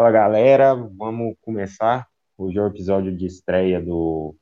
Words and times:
Fala 0.00 0.12
galera, 0.12 0.74
vamos 0.74 1.36
começar. 1.42 2.08
Hoje 2.38 2.56
é 2.56 2.62
o 2.62 2.68
episódio 2.68 3.14
de 3.14 3.26
estreia 3.26 3.78
do, 3.78 4.34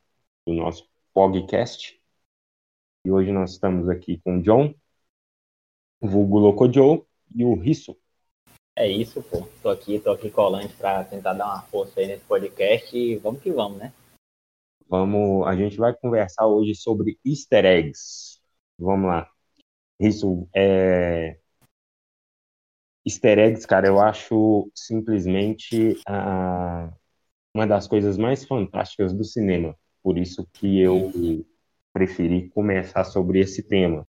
do 0.47 0.53
nosso 0.53 0.87
podcast. 1.13 2.01
E 3.03 3.11
hoje 3.11 3.33
nós 3.33 3.51
estamos 3.51 3.89
aqui 3.89 4.21
com 4.23 4.37
o 4.37 4.41
John, 4.41 4.73
o 5.99 6.07
vulgo 6.07 6.39
Loco 6.39 6.71
Joe 6.71 7.03
e 7.35 7.43
o 7.43 7.55
Risso. 7.55 7.93
É 8.73 8.87
isso, 8.87 9.21
pô. 9.21 9.45
Tô 9.61 9.67
aqui, 9.67 9.99
tô 9.99 10.13
aqui 10.13 10.31
colante 10.31 10.73
para 10.75 11.03
tentar 11.03 11.33
dar 11.33 11.47
uma 11.47 11.61
força 11.63 11.99
aí 11.99 12.07
nesse 12.07 12.23
podcast 12.23 12.97
e 12.97 13.17
vamos 13.17 13.41
que 13.41 13.51
vamos, 13.51 13.79
né? 13.79 13.91
Vamos, 14.87 15.45
a 15.45 15.57
gente 15.57 15.75
vai 15.75 15.93
conversar 15.93 16.47
hoje 16.47 16.73
sobre 16.73 17.19
easter 17.25 17.65
eggs. 17.65 18.39
Vamos 18.77 19.09
lá. 19.09 19.29
Isso 19.99 20.47
é 20.55 21.37
easter 23.05 23.39
eggs, 23.39 23.65
cara, 23.65 23.87
eu 23.87 23.99
acho 23.99 24.69
simplesmente 24.75 25.97
uh, 26.07 26.93
uma 27.53 27.67
das 27.67 27.87
coisas 27.87 28.17
mais 28.17 28.45
fantásticas 28.45 29.13
do 29.13 29.23
cinema. 29.23 29.75
Por 30.03 30.17
isso 30.17 30.47
que 30.53 30.79
eu 30.79 31.11
preferi 31.93 32.49
começar 32.49 33.03
sobre 33.03 33.39
esse 33.39 33.63
tema. 33.63 34.07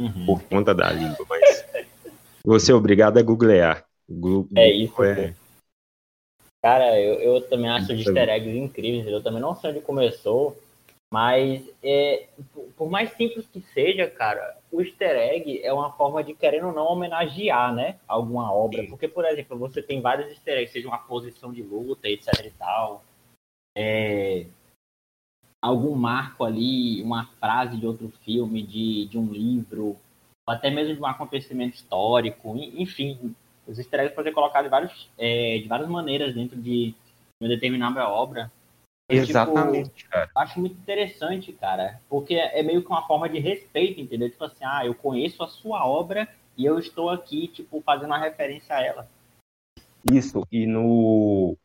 Uhum. 0.00 0.26
por 0.26 0.42
conta 0.44 0.74
da 0.74 0.90
língua, 0.92 1.24
mas 1.28 1.64
você 2.44 2.72
é 2.72 2.74
obrigado 2.74 3.18
a 3.18 3.22
googlear. 3.22 3.84
Google 4.08 4.48
é 4.56 4.70
isso. 4.70 5.02
É... 5.02 5.34
Cara, 6.62 7.00
eu, 7.00 7.14
eu 7.14 7.40
também 7.48 7.68
acho 7.68 7.94
de 7.94 8.02
easter 8.02 8.28
eggs 8.28 8.56
incríveis. 8.56 9.06
Eu 9.06 9.22
também 9.22 9.40
não 9.40 9.54
sei 9.54 9.70
onde 9.70 9.80
começou, 9.80 10.56
mas 11.12 11.68
é, 11.82 12.28
por 12.76 12.88
mais 12.88 13.10
simples 13.12 13.46
que 13.46 13.60
seja, 13.72 14.08
cara, 14.08 14.58
o 14.70 14.80
easter 14.80 15.16
egg 15.16 15.60
é 15.62 15.72
uma 15.72 15.92
forma 15.92 16.22
de, 16.22 16.34
querendo 16.34 16.68
ou 16.68 16.72
não, 16.72 16.86
homenagear, 16.86 17.74
né? 17.74 17.96
Alguma 18.06 18.52
obra. 18.52 18.84
Porque, 18.88 19.06
por 19.06 19.24
exemplo, 19.24 19.58
você 19.58 19.82
tem 19.82 20.00
vários 20.00 20.28
easter 20.28 20.58
eggs, 20.58 20.72
seja 20.72 20.88
uma 20.88 20.98
posição 20.98 21.52
de 21.52 21.62
luta, 21.62 22.08
etc 22.08 22.32
e 22.44 22.50
tal. 22.50 23.04
É, 23.76 24.46
algum 25.62 25.94
marco 25.94 26.44
ali, 26.44 27.02
uma 27.02 27.26
frase 27.40 27.76
de 27.76 27.86
outro 27.86 28.08
filme, 28.24 28.62
de, 28.62 29.06
de 29.06 29.18
um 29.18 29.32
livro, 29.32 29.96
até 30.46 30.70
mesmo 30.70 30.94
de 30.94 31.00
um 31.00 31.06
acontecimento 31.06 31.74
histórico, 31.74 32.56
enfim, 32.56 33.34
os 33.66 33.78
easter 33.78 34.00
eggs 34.00 34.14
podem 34.14 34.30
ser 34.30 34.34
colocados 34.34 34.66
de, 34.66 34.70
vários, 34.70 35.10
é, 35.18 35.58
de 35.58 35.66
várias 35.66 35.88
maneiras 35.88 36.34
dentro 36.34 36.60
de 36.60 36.94
uma 37.40 37.48
determinada 37.48 38.08
obra. 38.08 38.50
Tipo, 39.10 39.22
Exatamente, 39.22 39.90
tipo, 39.90 40.10
cara. 40.10 40.30
Acho 40.34 40.60
muito 40.60 40.76
interessante, 40.76 41.52
cara, 41.52 42.00
porque 42.08 42.34
é 42.34 42.62
meio 42.62 42.82
que 42.82 42.88
uma 42.88 43.06
forma 43.06 43.28
de 43.28 43.38
respeito, 43.38 44.00
entendeu? 44.00 44.30
Tipo 44.30 44.44
assim, 44.44 44.64
ah, 44.64 44.84
eu 44.84 44.94
conheço 44.94 45.42
a 45.42 45.48
sua 45.48 45.86
obra 45.86 46.28
e 46.56 46.64
eu 46.64 46.78
estou 46.78 47.10
aqui, 47.10 47.48
tipo, 47.48 47.80
fazendo 47.82 48.06
uma 48.06 48.18
referência 48.18 48.74
a 48.74 48.82
ela. 48.82 49.08
Isso, 50.10 50.46
e 50.50 50.66
no 50.66 51.56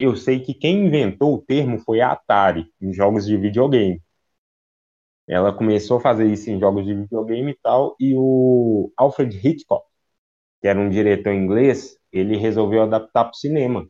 eu 0.00 0.16
sei 0.16 0.40
que 0.40 0.54
quem 0.54 0.86
inventou 0.86 1.34
o 1.34 1.42
termo 1.42 1.78
foi 1.78 2.00
a 2.00 2.12
Atari, 2.12 2.72
em 2.80 2.92
jogos 2.92 3.26
de 3.26 3.36
videogame. 3.36 4.02
Ela 5.28 5.52
começou 5.52 5.98
a 5.98 6.00
fazer 6.00 6.26
isso 6.26 6.50
em 6.50 6.58
jogos 6.58 6.84
de 6.84 6.94
videogame 6.94 7.52
e 7.52 7.58
tal, 7.62 7.96
e 8.00 8.14
o 8.16 8.92
Alfred 8.96 9.36
Hitchcock, 9.36 9.86
que 10.62 10.68
era 10.68 10.80
um 10.80 10.90
diretor 10.90 11.32
inglês, 11.34 11.98
ele 12.12 12.36
resolveu 12.36 12.82
adaptar 12.82 13.24
para 13.24 13.32
o 13.32 13.36
cinema. 13.36 13.88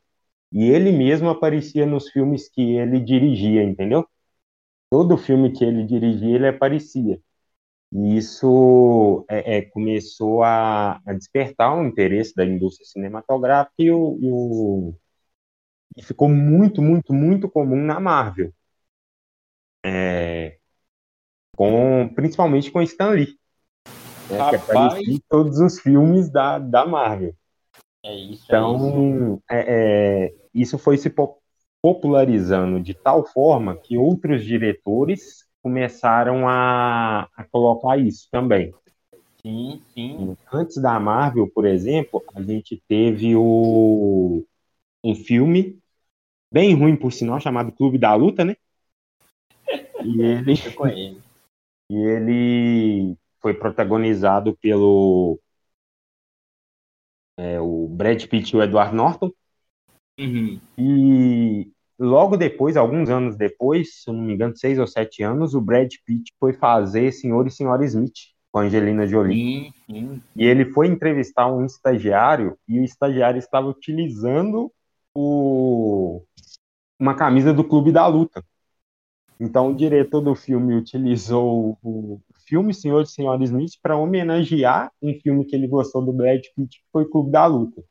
E 0.53 0.71
ele 0.71 0.93
mesmo 0.93 1.31
aparecia 1.31 1.87
nos 1.87 2.11
filmes 2.11 2.49
que 2.51 2.77
ele 2.77 3.01
dirigia, 3.01 3.65
entendeu? 3.65 4.07
Todo 4.91 5.19
filme 5.19 5.53
que 5.53 5.65
ele 5.65 5.85
dirigia, 5.85 6.37
ele 6.37 6.49
aparecia. 6.49 7.21
E 7.93 8.17
isso 8.17 9.25
é, 9.29 9.59
é, 9.59 9.63
começou 9.63 10.43
a, 10.45 11.01
a, 11.07 11.13
despertar 11.15 11.77
o 11.77 11.87
interesse 11.87 12.35
da 12.35 12.45
indústria 12.45 12.87
cinematográfica 12.87 13.75
e 13.81 13.91
o, 13.91 14.19
e 14.21 14.31
o 14.33 14.95
e 15.97 16.03
ficou 16.03 16.29
muito, 16.29 16.81
muito, 16.81 17.13
muito 17.13 17.49
comum 17.49 17.77
na 17.77 17.99
Marvel. 17.99 18.53
É, 19.85 20.59
com, 21.57 22.09
principalmente 22.15 22.71
com 22.71 22.83
Stan 22.83 23.11
Lee. 23.11 23.39
Né, 24.31 24.39
Rapaz... 24.39 24.65
Que 24.65 24.71
aparecia 24.71 25.15
em 25.15 25.21
todos 25.29 25.59
os 25.59 25.81
filmes 25.81 26.31
da, 26.31 26.59
da 26.59 26.87
Marvel. 26.87 27.35
É 28.03 28.15
isso, 28.15 28.45
então, 28.47 29.43
é 29.51 29.61
isso. 29.61 29.69
É, 29.69 30.35
isso 30.55 30.79
foi 30.79 30.97
se 30.97 31.13
popularizando 31.83 32.81
de 32.81 32.95
tal 32.95 33.27
forma 33.27 33.77
que 33.77 33.99
outros 33.99 34.45
diretores 34.45 35.45
começaram 35.63 36.49
a, 36.49 37.29
a 37.37 37.45
colocar 37.45 37.99
isso 37.99 38.29
também. 38.31 38.73
Sim, 39.43 39.83
sim. 39.95 40.37
Antes 40.53 40.77
da 40.77 40.99
Marvel, 41.01 41.49
por 41.49 41.67
exemplo, 41.67 42.23
a 42.35 42.43
gente 42.43 42.83
teve 42.87 43.35
o, 43.37 44.45
um 45.03 45.15
filme 45.15 45.80
bem 46.53 46.75
ruim 46.75 46.97
por 46.97 47.13
sinal, 47.13 47.41
chamado 47.41 47.73
Clube 47.73 47.99
da 47.99 48.15
Luta, 48.15 48.45
né? 48.45 48.57
E 50.05 50.23
ele, 50.23 50.55
e 51.91 51.97
ele 51.97 53.17
foi 53.41 53.55
protagonizado 53.55 54.57
pelo 54.57 55.39
é, 57.39 57.61
o 57.61 57.89
Brad 57.89 58.25
Pitt 58.27 58.55
e 58.55 58.57
o 58.57 58.63
Edward 58.63 58.95
Norton. 58.95 59.33
Uhum. 60.19 60.61
E 60.77 61.71
logo 61.99 62.37
depois, 62.37 62.77
alguns 62.77 63.09
anos 63.09 63.37
depois, 63.37 64.03
se 64.03 64.13
não 64.13 64.21
me 64.21 64.35
engano, 64.35 64.57
seis 64.57 64.79
ou 64.79 64.87
sete 64.87 65.23
anos, 65.23 65.55
o 65.55 65.61
Brad 65.61 65.91
Pitt 66.05 66.33
foi 66.39 66.53
fazer 66.53 67.13
Senhor 67.13 67.47
e 67.47 67.51
Senhora 67.51 67.85
Smith 67.85 68.31
com 68.53 68.59
a 68.59 68.63
Angelina 68.63 69.07
Jolie. 69.07 69.73
E 70.37 70.45
ele 70.45 70.67
foi 70.73 70.89
entrevistar 70.89 71.47
um 71.47 71.65
estagiário 71.65 72.59
e 72.69 72.81
o 72.81 72.85
estagiário 72.85 73.39
estava 73.39 73.69
utilizando 73.69 74.73
o, 75.15 76.23
uma 76.99 77.15
camisa 77.15 77.53
do 77.53 77.65
Clube 77.65 77.93
da 77.93 78.07
Luta. 78.07 78.45
Então, 79.39 79.71
o 79.71 79.75
diretor 79.75 80.21
do 80.21 80.35
filme 80.35 80.75
utilizou 80.75 81.79
o 81.83 82.21
filme 82.47 82.75
Senhor 82.75 83.03
e 83.03 83.07
Senhora 83.07 83.43
Smith 83.45 83.73
para 83.83 83.97
homenagear 83.97 84.93
um 85.01 85.15
filme 85.15 85.45
que 85.47 85.57
ele 85.57 85.67
gostou 85.67 86.05
do 86.05 86.13
Brad 86.13 86.43
Pitt, 86.55 86.79
que 86.79 86.85
foi 86.93 87.09
Clube 87.09 87.31
da 87.31 87.47
Luta. 87.47 87.83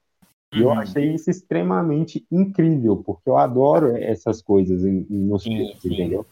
E 0.53 0.61
eu 0.61 0.67
uhum. 0.67 0.79
achei 0.79 1.13
isso 1.13 1.29
extremamente 1.29 2.25
incrível, 2.31 2.97
porque 2.97 3.29
eu 3.29 3.37
adoro 3.37 3.95
essas 3.95 4.41
coisas 4.41 4.81
nos 5.09 5.43
filmes, 5.43 5.79
sim. 5.79 5.93
entendeu? 5.93 6.25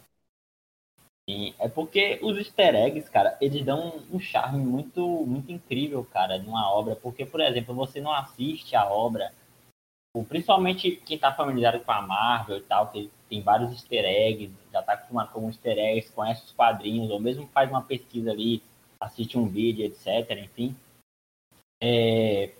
Sim, 1.29 1.53
é 1.59 1.67
porque 1.67 2.19
os 2.21 2.37
easter 2.37 2.73
eggs, 2.73 3.11
cara, 3.11 3.37
eles 3.41 3.63
dão 3.65 3.99
um 4.11 4.19
charme 4.19 4.63
muito, 4.63 5.05
muito 5.25 5.51
incrível, 5.51 6.05
cara, 6.05 6.37
de 6.37 6.47
uma 6.47 6.71
obra. 6.71 6.95
Porque, 6.95 7.25
por 7.25 7.41
exemplo, 7.41 7.75
você 7.75 7.99
não 7.99 8.13
assiste 8.13 8.75
a 8.75 8.89
obra 8.89 9.33
principalmente 10.25 11.01
quem 11.05 11.15
está 11.15 11.33
familiarizado 11.33 11.83
com 11.83 11.91
a 11.91 12.01
Marvel 12.01 12.57
e 12.57 12.61
tal, 12.61 12.91
que 12.91 13.09
tem 13.29 13.41
vários 13.41 13.71
easter 13.71 14.05
eggs, 14.05 14.53
já 14.71 14.79
está 14.79 14.93
acostumado 14.93 15.31
com 15.31 15.47
easter 15.47 15.77
eggs, 15.77 16.11
conhece 16.11 16.45
os 16.45 16.51
quadrinhos, 16.51 17.09
ou 17.09 17.19
mesmo 17.19 17.47
faz 17.47 17.69
uma 17.69 17.81
pesquisa 17.81 18.31
ali, 18.31 18.61
assiste 18.99 19.37
um 19.37 19.47
vídeo, 19.47 19.85
etc. 19.85 20.37
Enfim. 20.43 20.75
É, 21.81 22.51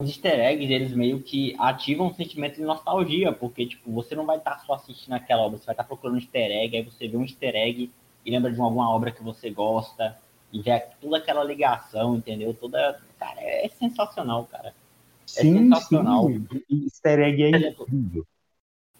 os 0.00 0.08
easter 0.08 0.38
eggs, 0.38 0.72
eles 0.72 0.92
meio 0.92 1.22
que 1.22 1.56
ativam 1.58 2.08
um 2.08 2.14
sentimento 2.14 2.56
de 2.56 2.62
nostalgia, 2.62 3.32
porque 3.32 3.66
tipo, 3.66 3.90
você 3.90 4.14
não 4.14 4.26
vai 4.26 4.38
estar 4.38 4.56
tá 4.56 4.58
só 4.60 4.74
assistindo 4.74 5.14
aquela 5.14 5.42
obra, 5.42 5.58
você 5.58 5.66
vai 5.66 5.74
estar 5.74 5.84
tá 5.84 5.88
procurando 5.88 6.18
easter 6.18 6.50
egg, 6.50 6.76
aí 6.76 6.82
você 6.82 7.08
vê 7.08 7.16
um 7.16 7.22
easter 7.22 7.54
egg 7.54 7.90
e 8.24 8.30
lembra 8.30 8.52
de 8.52 8.60
alguma 8.60 8.90
obra 8.94 9.10
que 9.10 9.22
você 9.22 9.50
gosta, 9.50 10.16
e 10.52 10.62
vê 10.62 10.80
toda 11.00 11.18
aquela 11.18 11.44
ligação, 11.44 12.16
entendeu? 12.16 12.54
Toda. 12.54 13.00
Cara, 13.18 13.40
é 13.40 13.68
sensacional, 13.68 14.44
cara. 14.46 14.74
É 15.36 15.42
sim, 15.42 15.58
sensacional. 15.58 16.28
Sim. 16.28 16.46
O 16.70 16.84
easter 16.84 17.20
egg 17.20 17.42
é 17.42 17.48
incrível. 17.50 18.26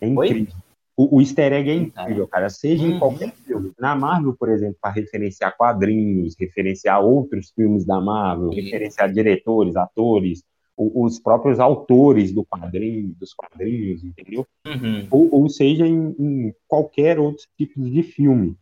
É 0.01 0.07
incrível. 0.07 0.55
O, 0.97 1.17
o, 1.17 1.21
easter 1.21 1.53
egg 1.53 1.71
é 1.71 1.75
incrível, 1.75 2.27
cara. 2.27 2.51
Seja 2.51 2.85
uhum. 2.85 2.97
em 2.97 2.99
qualquer 2.99 3.33
filme. 3.33 3.73
Na 3.79 3.95
Marvel, 3.95 4.35
por 4.35 4.49
exemplo, 4.49 4.77
para 4.81 4.93
referenciar 4.93 5.57
quadrinhos, 5.57 6.35
referenciar 6.39 7.03
outros 7.03 7.51
filmes 7.51 7.87
da 7.87 8.01
Marvel, 8.01 8.51
referenciar 8.51 9.13
diretores, 9.13 9.77
atores, 9.77 10.43
os 10.77 11.19
próprios 11.19 11.59
autores 11.59 12.33
do 12.33 12.45
quadrinho, 12.45 13.15
dos 13.19 13.35
quadrinhos, 13.35 14.05
entendeu? 14.05 14.47
Uhum. 14.65 15.09
Ou, 15.11 15.43
ou, 15.43 15.49
seja, 15.49 15.87
em, 15.87 16.15
em, 16.19 16.55
qualquer 16.69 17.19
outro 17.19 17.45
tipo 17.57 17.81
de 17.83 18.03
filme. 18.03 18.57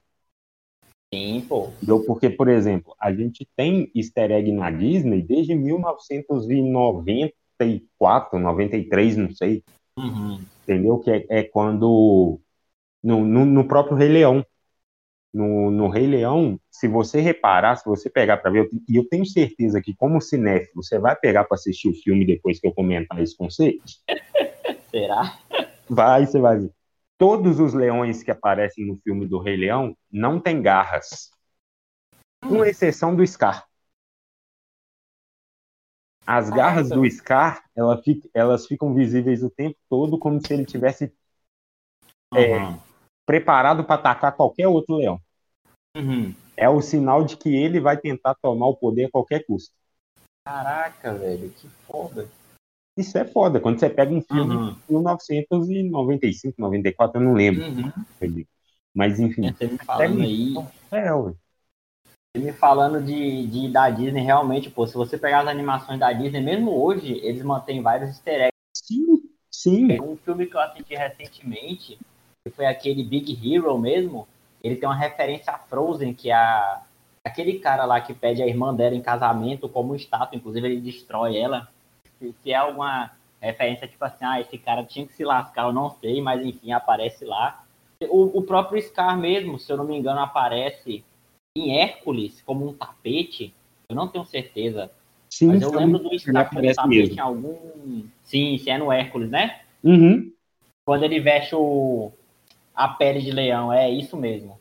Sim, 1.13 1.45
pô. 1.47 1.69
Porque, 2.07 2.31
por 2.31 2.49
exemplo, 2.49 2.95
a 2.99 3.13
gente 3.13 3.47
tem 3.55 3.91
easter 3.95 4.31
egg 4.31 4.51
na 4.51 4.71
Disney 4.71 5.23
desde 5.23 5.55
1990 5.55 7.35
94, 7.59 8.39
93, 8.39 9.17
não 9.17 9.31
sei. 9.31 9.63
Uhum. 9.99 10.41
Entendeu? 10.63 10.99
Que 10.99 11.11
é, 11.11 11.27
é 11.29 11.43
quando. 11.43 12.41
No, 13.03 13.25
no, 13.25 13.45
no, 13.45 13.67
próprio 13.67 13.97
Rei 13.97 14.09
Leão. 14.09 14.45
no, 15.33 15.71
no 15.71 15.89
Rei 15.89 16.07
Leão, 16.07 16.59
se 16.71 16.89
você 16.89 17.21
reparar, 17.21 17.77
se 17.77 17.85
você 17.85 18.11
pegar 18.11 18.39
para 18.39 18.51
ver, 18.51 18.69
e 18.89 18.97
eu 18.97 19.09
tenho 19.09 19.25
certeza 19.25 19.81
que, 19.81 19.95
como 19.95 20.21
cinéfilo, 20.21 20.83
você 20.83 20.99
vai 20.99 21.15
pegar 21.15 21.45
para 21.45 21.55
assistir 21.55 21.89
o 21.89 21.95
filme 21.95 22.27
depois 22.27 22.59
que 22.59 22.67
eu 22.67 22.73
comentar 22.73 23.23
isso 23.23 23.37
com 23.37 23.49
você. 23.49 23.79
Será? 24.91 25.39
Vai, 25.89 26.27
você 26.27 26.41
vai 26.41 26.59
ver. 26.59 26.71
Todos 27.19 27.61
os 27.61 27.73
leões 27.73 28.23
que 28.23 28.31
aparecem 28.31 28.87
no 28.87 28.99
filme 28.99 29.27
do 29.27 29.39
Rei 29.39 29.57
Leão 29.57 29.97
não 30.11 30.39
têm 30.39 30.61
garras. 30.61 31.31
Com 32.47 32.65
exceção 32.65 33.15
do 33.15 33.27
Scar. 33.27 33.66
As 36.27 36.51
garras 36.51 36.89
do 36.89 37.09
Scar, 37.09 37.65
ela 37.75 38.03
fica, 38.03 38.29
elas 38.35 38.67
ficam 38.67 38.93
visíveis 38.93 39.43
o 39.45 39.51
tempo 39.51 39.77
todo, 39.89 40.19
como 40.19 40.41
se 40.45 40.53
ele 40.53 40.65
tivesse 40.65 41.13
é, 42.35 42.59
Uhum. 42.59 42.79
preparado 43.25 43.85
para 43.85 43.95
atacar 43.95 44.35
qualquer 44.35 44.67
outro 44.67 44.97
leão. 44.97 45.21
Uhum. 45.97 46.35
É 46.57 46.69
o 46.69 46.83
sinal 46.83 47.25
de 47.25 47.37
que 47.37 47.55
ele 47.55 47.79
vai 47.79 47.97
tentar 47.97 48.35
tomar 48.35 48.67
o 48.67 48.77
poder 48.77 49.05
a 49.05 49.11
qualquer 49.11 49.47
custo. 49.47 49.73
Caraca, 50.45 51.15
velho, 51.15 51.51
que 51.51 51.69
foda. 51.87 52.29
Isso 52.97 53.17
é 53.19 53.25
foda. 53.25 53.61
Quando 53.61 53.79
você 53.79 53.91
pega 53.91 54.13
um 54.13 54.23
filme 54.23 54.57
Uhum. 54.57 54.73
de 54.73 54.81
1995, 54.91 56.61
94, 56.61 57.21
eu 57.21 57.25
não 57.25 57.35
lembro. 57.35 57.63
Uhum. 57.63 58.45
Mas 58.95 59.21
enfim. 59.21 59.53
Você 59.53 59.67
me 59.67 59.79
falando 59.79 60.23
aí, 60.23 60.55
É, 60.91 61.13
ué. 61.13 61.35
Me 62.39 62.53
falando 62.53 63.03
de, 63.03 63.47
de 63.47 63.69
da 63.69 63.91
Disney, 63.91 64.23
realmente, 64.23 64.71
pô, 64.71 64.87
se 64.87 64.95
você 64.95 65.19
pegar 65.19 65.41
as 65.41 65.49
animações 65.49 65.99
da 65.99 66.13
Disney, 66.13 66.41
mesmo 66.41 66.71
hoje, 66.73 67.21
eles 67.23 67.43
mantêm 67.43 67.83
vários 67.83 68.11
easter 68.11 68.35
eggs. 68.35 68.51
Sim, 68.75 69.23
sim. 69.51 70.01
Um 70.01 70.17
filme 70.17 70.47
que 70.47 70.57
eu 70.57 70.61
assisti 70.61 70.95
recentemente, 70.95 71.99
que 72.45 72.51
foi 72.51 72.67
aquele 72.67 73.03
Big 73.03 73.39
Hero 73.43 73.79
mesmo, 73.79 74.27
ele 74.63 74.77
tem 74.77 74.89
uma 74.89 74.95
referência 74.97 75.53
a 75.53 75.59
Frozen, 75.59 76.15
que 76.15 76.31
é 76.31 76.35
a, 76.35 76.83
aquele 77.25 77.59
cara 77.59 77.85
lá 77.85 78.01
que 78.01 78.15
pede 78.15 78.43
a 78.43 78.47
irmã 78.47 78.75
dela 78.75 78.95
em 78.95 79.03
casamento 79.03 79.69
como 79.69 79.95
estátua, 79.95 80.37
inclusive 80.37 80.67
ele 80.67 80.81
destrói 80.81 81.37
ela. 81.37 81.69
Se, 82.19 82.35
se 82.43 82.53
é 82.53 82.57
alguma 82.57 83.11
referência, 83.41 83.87
tipo 83.87 84.05
assim, 84.05 84.25
ah, 84.25 84.41
esse 84.41 84.59
cara 84.59 84.85
tinha 84.85 85.07
que 85.07 85.13
se 85.13 85.25
lascar, 85.25 85.67
eu 85.67 85.73
não 85.73 85.91
sei, 85.91 86.21
mas 86.21 86.45
enfim, 86.45 86.73
aparece 86.73 87.25
lá. 87.25 87.63
O, 88.09 88.39
o 88.39 88.43
próprio 88.43 88.81
Scar 88.83 89.17
mesmo, 89.17 89.59
se 89.59 89.73
eu 89.73 89.77
não 89.77 89.85
me 89.85 89.97
engano, 89.97 90.21
aparece 90.21 91.05
em 91.59 91.79
Hércules 91.79 92.43
como 92.43 92.69
um 92.69 92.75
tapete, 92.75 93.55
eu 93.89 93.97
não 93.97 94.09
tenho 94.09 94.25
certeza. 94.25 94.91
Sim, 95.31 95.49
Mas 95.49 95.63
eu 95.63 95.71
lembro 95.73 95.99
do 95.99 96.09
um 96.09 96.39
aparece 96.39 96.77
tapete 96.77 96.89
mesmo. 96.89 97.15
em 97.15 97.19
algum. 97.19 98.09
Sim, 98.23 98.59
se 98.59 98.71
é 98.71 98.79
no 98.79 98.93
Hércules, 98.93 99.31
né? 99.31 99.63
Uhum. 99.83 100.33
Quando 100.85 101.05
ele 101.05 101.21
veste 101.21 101.55
o, 101.55 102.13
a 102.75 102.89
pele 102.89 103.21
de 103.21 103.33
leão, 103.33 103.73
é 103.73 103.91
isso 103.91 104.17
mesmo. 104.17 104.61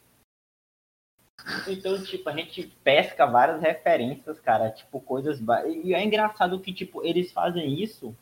Então, 1.68 2.02
tipo, 2.04 2.28
a 2.28 2.36
gente 2.36 2.64
pesca 2.84 3.26
várias 3.26 3.62
referências, 3.62 4.40
cara, 4.40 4.72
tipo, 4.72 5.00
coisas. 5.00 5.40
E 5.84 5.94
é 5.94 6.04
engraçado 6.04 6.60
que, 6.60 6.74
tipo, 6.74 7.06
eles 7.06 7.32
fazem 7.32 7.82
isso 7.82 8.16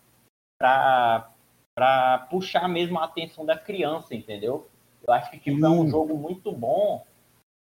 pra, 0.59 1.31
pra 1.73 2.27
puxar 2.29 2.67
mesmo 2.67 2.99
a 2.99 3.05
atenção 3.05 3.45
da 3.45 3.57
criança, 3.57 4.13
entendeu? 4.13 4.67
Eu 5.07 5.13
acho 5.13 5.31
que, 5.31 5.39
tipo, 5.39 5.65
é 5.65 5.69
um 5.69 5.89
jogo 5.89 6.17
muito 6.17 6.51
bom 6.51 7.05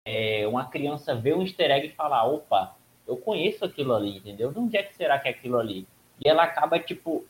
é, 0.07 0.47
uma 0.47 0.63
criança 0.63 1.13
ver 1.13 1.35
um 1.35 1.41
easter 1.41 1.69
egg 1.69 1.87
e 1.87 1.91
falar, 1.91 2.23
opa, 2.23 2.77
eu 3.05 3.17
conheço 3.17 3.65
aquilo 3.65 3.93
ali, 3.93 4.17
entendeu? 4.17 4.53
De 4.53 4.57
onde 4.57 4.77
é 4.77 4.83
que 4.83 4.95
será 4.95 5.19
que 5.19 5.27
é 5.27 5.31
aquilo 5.31 5.59
ali? 5.59 5.85
E 6.23 6.29
ela 6.29 6.43
acaba, 6.43 6.79
tipo, 6.79 7.25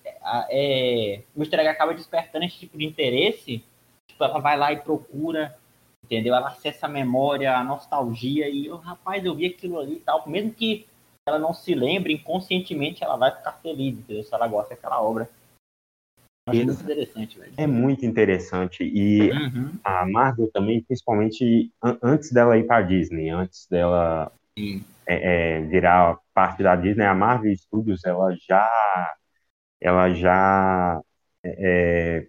é, 0.51 1.21
o 1.35 1.41
easter 1.41 1.59
egg 1.59 1.69
acaba 1.69 1.95
despertando 1.95 2.45
esse 2.45 2.59
tipo 2.59 2.77
de 2.77 2.85
interesse, 2.85 3.63
tipo, 4.07 4.23
ela 4.23 4.37
vai 4.37 4.55
lá 4.55 4.71
e 4.71 4.77
procura, 4.77 5.57
entendeu? 6.03 6.35
Ela 6.35 6.49
acessa 6.49 6.85
a 6.85 6.89
memória, 6.89 7.57
a 7.57 7.63
nostalgia, 7.63 8.47
e, 8.47 8.67
eu, 8.67 8.77
rapaz, 8.77 9.25
eu 9.25 9.33
vi 9.33 9.47
aquilo 9.47 9.79
ali 9.79 9.93
e 9.95 9.99
tal, 9.99 10.29
mesmo 10.29 10.53
que 10.53 10.85
ela 11.25 11.39
não 11.39 11.55
se 11.55 11.73
lembre, 11.73 12.13
inconscientemente 12.13 13.03
ela 13.03 13.17
vai 13.17 13.31
ficar 13.31 13.53
feliz, 13.53 13.97
entendeu? 13.97 14.23
Se 14.23 14.33
ela 14.35 14.47
gosta 14.47 14.75
daquela 14.75 15.01
obra. 15.01 15.27
Acho 16.47 16.65
muito 16.65 16.83
interessante, 16.83 17.39
velho. 17.39 17.53
É 17.57 17.67
muito 17.67 18.05
interessante. 18.05 18.83
E 18.83 19.31
Uhum. 19.31 19.71
a 19.83 20.05
Marvel 20.05 20.49
também, 20.51 20.83
principalmente 20.83 21.71
an- 21.83 21.97
antes 22.01 22.31
dela 22.31 22.57
ir 22.57 22.65
para 22.65 22.81
Disney, 22.81 23.29
antes 23.29 23.67
dela 23.69 24.31
é, 25.07 25.57
é, 25.57 25.61
virar 25.61 26.17
parte 26.33 26.63
da 26.63 26.75
Disney, 26.75 27.05
a 27.05 27.15
Marvel 27.15 27.55
Studios 27.55 28.03
ela 28.05 28.35
já 28.47 29.13
ela 29.81 30.09
já 30.13 31.01
é, 31.43 32.19
é, 32.19 32.27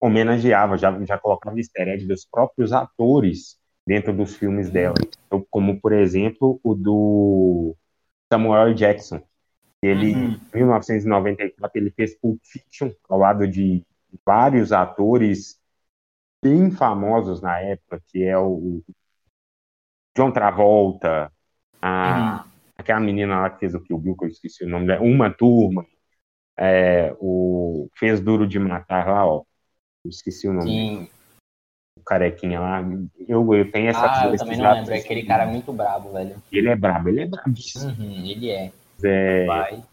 homenageava, 0.00 0.76
já, 0.78 0.98
já 1.04 1.18
colocava 1.18 1.58
easter 1.58 1.88
egg 1.88 2.06
dos 2.06 2.26
próprios 2.26 2.72
atores 2.72 3.58
dentro 3.86 4.12
dos 4.16 4.36
filmes 4.36 4.70
dela. 4.70 4.94
Então, 5.26 5.44
como, 5.50 5.80
por 5.80 5.92
exemplo, 5.92 6.60
o 6.62 6.74
do 6.74 7.76
Samuel 8.32 8.68
L. 8.68 8.74
Ele, 9.86 10.14
Uhum. 10.14 10.40
em 10.54 10.58
1994, 10.58 11.78
ele 11.80 11.90
fez 11.90 12.14
Pulp 12.18 12.38
Fiction 12.42 12.90
ao 13.08 13.18
lado 13.18 13.46
de 13.46 13.82
vários 14.24 14.72
atores 14.72 15.58
bem 16.42 16.70
famosos 16.70 17.40
na 17.40 17.58
época, 17.60 18.02
que 18.06 18.22
é 18.24 18.36
o 18.38 18.82
John 20.16 20.30
Travolta, 20.32 21.32
a, 21.80 22.44
Uhum. 22.44 22.50
aquela 22.78 23.00
menina 23.00 23.40
lá 23.40 23.50
que 23.50 23.60
fez 23.60 23.74
o 23.74 23.80
Kill 23.80 23.98
Bill, 23.98 24.16
que 24.16 24.24
eu 24.24 24.28
esqueci 24.28 24.64
o 24.64 24.68
nome 24.68 24.86
dela, 24.86 25.02
Uma 25.02 25.30
Turma, 25.30 25.84
é, 26.56 27.14
o 27.20 27.88
fez 27.96 28.20
Duro 28.20 28.46
de 28.46 28.58
Matar 28.58 29.06
lá, 29.06 29.26
ó, 29.26 29.44
eu 30.04 30.08
esqueci 30.08 30.48
o 30.48 30.52
nome 30.52 30.70
dele, 30.70 30.96
Sim. 31.06 31.10
o 31.98 32.02
carequinha 32.04 32.60
lá, 32.60 32.80
eu, 33.28 33.54
eu 33.54 33.70
tenho 33.70 33.90
essa 33.90 34.06
Ah, 34.06 34.26
eu 34.26 34.36
também 34.38 34.56
não 34.58 34.72
lembro. 34.72 34.94
É 34.94 34.98
aquele 34.98 35.24
cara 35.24 35.46
muito 35.46 35.72
brabo, 35.72 36.12
velho. 36.12 36.42
Ele 36.50 36.68
é 36.68 36.76
brabo, 36.76 37.08
ele 37.08 37.20
é 37.20 37.26
brabíssimo. 37.26 37.90
Uhum, 37.90 38.24
ele 38.26 38.50
é. 38.50 38.72
É, 39.04 39.46
Vai. 39.46 39.84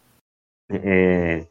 É, 0.70 1.46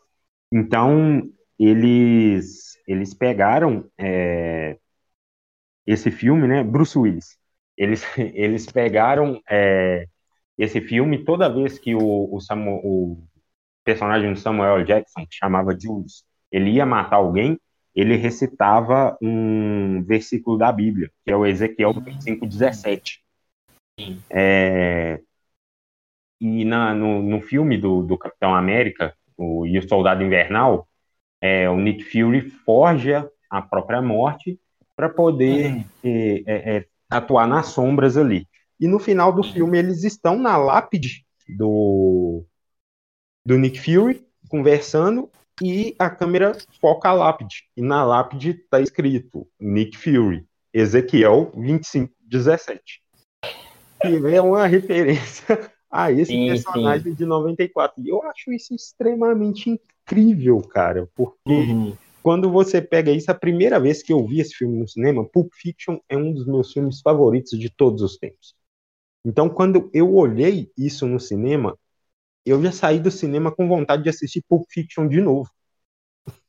então, 0.51 1.29
eles, 1.59 2.77
eles 2.87 3.13
pegaram 3.13 3.89
é, 3.97 4.77
esse 5.85 6.11
filme, 6.11 6.47
né? 6.47 6.63
Bruce 6.63 6.97
Willis. 6.97 7.37
Eles, 7.77 8.03
eles 8.17 8.65
pegaram 8.71 9.41
é, 9.49 10.07
esse 10.57 10.81
filme 10.81 11.23
toda 11.23 11.53
vez 11.53 11.79
que 11.79 11.95
o, 11.95 12.33
o, 12.33 12.39
Samu- 12.39 12.81
o 12.83 13.23
personagem 13.83 14.33
do 14.33 14.39
Samuel. 14.39 14.83
Jackson, 14.83 15.25
que 15.25 15.35
chamava 15.35 15.77
Jules, 15.79 16.23
ele 16.51 16.71
ia 16.71 16.85
matar 16.85 17.17
alguém, 17.17 17.59
ele 17.95 18.15
recitava 18.15 19.17
um 19.21 20.03
versículo 20.03 20.57
da 20.57 20.71
Bíblia, 20.71 21.11
que 21.23 21.31
é 21.31 21.35
o 21.35 21.45
Ezequiel 21.45 21.93
25, 21.93 22.47
17. 22.47 23.21
Sim. 23.99 24.21
É, 24.29 25.19
e 26.43 26.65
na, 26.65 26.93
no, 26.93 27.21
no 27.21 27.39
filme 27.39 27.77
do, 27.77 28.03
do 28.03 28.17
Capitão 28.17 28.53
América 28.53 29.15
o, 29.37 29.65
e 29.65 29.79
o 29.79 29.87
Soldado 29.87 30.21
Invernal, 30.21 30.85
é, 31.39 31.69
o 31.69 31.77
Nick 31.77 32.03
Fury 32.03 32.49
forja 32.65 33.29
a 33.49 33.61
própria 33.61 34.01
morte 34.01 34.59
para 34.93 35.07
poder 35.07 35.85
é, 36.03 36.43
é, 36.45 36.75
é, 36.75 36.85
atuar 37.09 37.47
nas 37.47 37.67
sombras 37.67 38.17
ali. 38.17 38.45
E 38.77 38.89
no 38.89 38.99
final 38.99 39.31
do 39.31 39.41
filme 39.41 39.77
eles 39.77 40.03
estão 40.03 40.37
na 40.37 40.57
lápide 40.57 41.25
do, 41.47 42.43
do 43.45 43.57
Nick 43.57 43.79
Fury 43.79 44.21
conversando 44.49 45.31
e 45.63 45.95
a 45.97 46.09
câmera 46.09 46.57
foca 46.81 47.07
a 47.07 47.13
lápide. 47.13 47.63
E 47.77 47.81
na 47.81 48.03
lápide 48.03 48.51
está 48.51 48.81
escrito 48.81 49.47
Nick 49.57 49.97
Fury, 49.97 50.45
Ezequiel 50.73 51.53
25, 51.55 52.13
17. 52.27 53.01
Que 54.01 54.35
é 54.35 54.41
uma 54.41 54.67
referência 54.67 55.71
a 55.93 56.11
esse 56.11 56.39
Sim, 56.39 56.39
personagem 56.39 57.15
de 57.15 57.25
94. 57.25 58.03
E 58.03 58.09
eu 58.09 58.23
acho 58.23 58.53
isso 58.53 58.75
extremamente 58.75 59.71
incrível, 59.71 60.61
cara, 60.61 61.09
porque 61.15 61.71
Uhum. 61.71 61.97
quando 62.23 62.51
você 62.51 62.81
pega 62.81 63.11
isso, 63.11 63.31
a 63.31 63.35
primeira 63.35 63.79
vez 63.79 64.03
que 64.03 64.13
eu 64.13 64.25
vi 64.27 64.41
esse 64.41 64.55
filme 64.55 64.77
no 64.79 64.87
cinema, 64.89 65.25
Pulp 65.29 65.51
Fiction 65.55 65.99
é 66.09 66.17
um 66.17 66.33
dos 66.33 66.47
meus 66.47 66.73
filmes 66.73 67.01
favoritos 67.01 67.59
de 67.59 67.69
todos 67.69 68.01
os 68.03 68.17
tempos. 68.17 68.55
Então, 69.25 69.49
quando 69.49 69.89
eu 69.93 70.15
olhei 70.15 70.71
isso 70.77 71.07
no 71.07 71.19
cinema, 71.19 71.77
eu 72.45 72.61
já 72.63 72.71
saí 72.71 72.99
do 72.99 73.11
cinema 73.11 73.51
com 73.55 73.67
vontade 73.67 74.03
de 74.03 74.09
assistir 74.09 74.43
Pulp 74.49 74.65
Fiction 74.71 75.07
de 75.07 75.21
novo. 75.21 75.49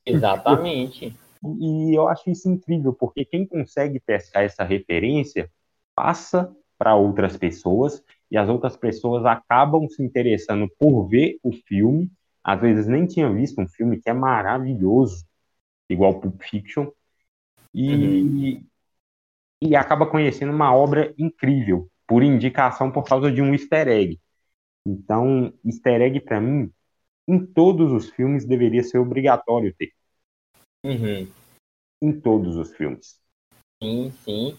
Exatamente. 0.07 1.15
E 1.61 1.95
eu 1.97 2.09
acho 2.09 2.31
isso 2.31 2.49
incrível, 2.49 2.93
porque 2.93 3.25
quem 3.25 3.47
consegue 3.47 4.01
pescar 4.01 4.45
essa 4.45 4.65
referência 4.65 5.51
passa 5.95 6.55
para 6.79 6.97
outras 6.97 7.37
pessoas 7.37 8.03
e 8.35 8.37
as 8.37 8.49
outras 8.49 8.77
pessoas 8.77 9.25
acabam 9.25 9.89
se 9.89 10.03
interessando 10.03 10.69
por 10.77 11.07
ver 11.07 11.39
o 11.41 11.53
filme. 11.53 12.11
Às 12.43 12.61
vezes 12.61 12.89
nem 12.89 13.07
tinha 13.07 13.33
visto 13.33 13.61
um 13.61 13.69
filme 13.69 14.01
que 14.01 14.11
é 14.11 14.13
maravilhoso, 14.13 15.25
igual 15.89 16.21
Pulp 16.21 16.43
Fiction, 16.43 16.91
e, 17.73 18.61
e 19.63 19.77
acaba 19.77 20.05
conhecendo 20.05 20.53
uma 20.53 20.75
obra 20.75 21.15
incrível, 21.17 21.89
por 22.09 22.25
indicação 22.25 22.91
por 22.91 23.05
causa 23.05 23.31
de 23.31 23.41
um 23.41 23.53
easter 23.55 23.87
egg. 23.87 24.21
Então, 24.85 25.55
easter 25.65 26.03
egg 26.03 26.19
para 26.19 26.41
mim, 26.41 26.73
em 27.29 27.39
todos 27.47 27.93
os 27.93 28.11
filmes 28.11 28.45
deveria 28.45 28.83
ser 28.83 28.99
obrigatório 28.99 29.73
ter 29.79 29.93
Uhum. 30.85 31.29
em 32.03 32.21
todos 32.21 32.57
os 32.57 32.75
filmes. 32.75 33.21
Sim, 33.81 34.11
sim. 34.25 34.59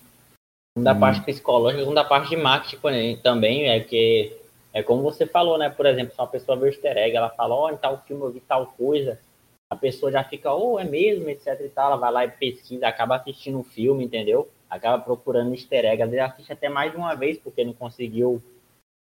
Um 0.78 0.84
da 0.84 0.94
hum. 0.94 1.00
parte 1.00 1.22
psicológica, 1.22 1.90
um 1.90 1.94
da 1.94 2.04
parte 2.04 2.30
de 2.30 2.36
marketing 2.36 3.18
também, 3.18 3.70
é 3.70 3.80
que 3.80 4.36
é 4.74 4.84
como 4.84 5.02
você 5.02 5.26
falou, 5.26 5.58
né? 5.58 5.70
Por 5.70 5.86
exemplo, 5.86 6.14
se 6.14 6.20
uma 6.20 6.28
pessoa 6.28 6.58
vê 6.58 6.66
o 6.66 6.68
easter 6.68 6.98
egg, 6.98 7.16
ela 7.16 7.30
fala, 7.30 7.56
ó, 7.56 7.66
oh, 7.66 7.70
em 7.70 7.78
tal 7.78 8.04
filme 8.06 8.24
eu 8.24 8.32
vi 8.32 8.42
tal 8.42 8.68
coisa, 8.68 9.18
a 9.70 9.76
pessoa 9.76 10.12
já 10.12 10.22
fica, 10.22 10.54
oh, 10.54 10.78
é 10.78 10.84
mesmo, 10.84 11.30
etc 11.30 11.62
e 11.62 11.70
tal, 11.70 11.88
ela 11.88 11.96
vai 11.96 12.12
lá 12.12 12.26
e 12.26 12.32
pesquisa, 12.32 12.88
acaba 12.88 13.16
assistindo 13.16 13.56
o 13.56 13.62
um 13.62 13.64
filme, 13.64 14.04
entendeu? 14.04 14.50
Acaba 14.70 15.02
procurando 15.02 15.54
easter 15.54 15.86
egg, 15.86 16.02
às 16.02 16.10
vezes 16.10 16.26
assiste 16.26 16.52
até 16.52 16.68
mais 16.68 16.92
de 16.92 16.98
uma 16.98 17.16
vez, 17.16 17.38
porque 17.38 17.64
não 17.64 17.74
conseguiu 17.74 18.44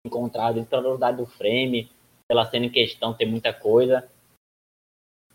encontrar 0.06 0.52
dentro 0.52 0.70
da 0.70 0.80
velocidade 0.80 1.18
do 1.18 1.26
frame, 1.26 1.90
pela 2.26 2.46
cena 2.46 2.64
em 2.64 2.70
questão, 2.70 3.12
tem 3.12 3.28
muita 3.28 3.52
coisa. 3.52 4.08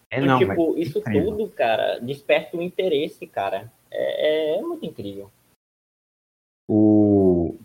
É, 0.10 0.20
não, 0.20 0.40
tipo, 0.40 0.76
isso 0.78 1.00
incrível. 1.00 1.32
tudo, 1.32 1.50
cara, 1.50 2.00
desperta 2.00 2.58
o 2.58 2.64
interesse, 2.64 3.28
cara. 3.28 3.72
É, 3.92 4.56
é, 4.56 4.58
é 4.58 4.62
muito 4.62 4.86
incrível. 4.86 5.30
O... 6.68 7.58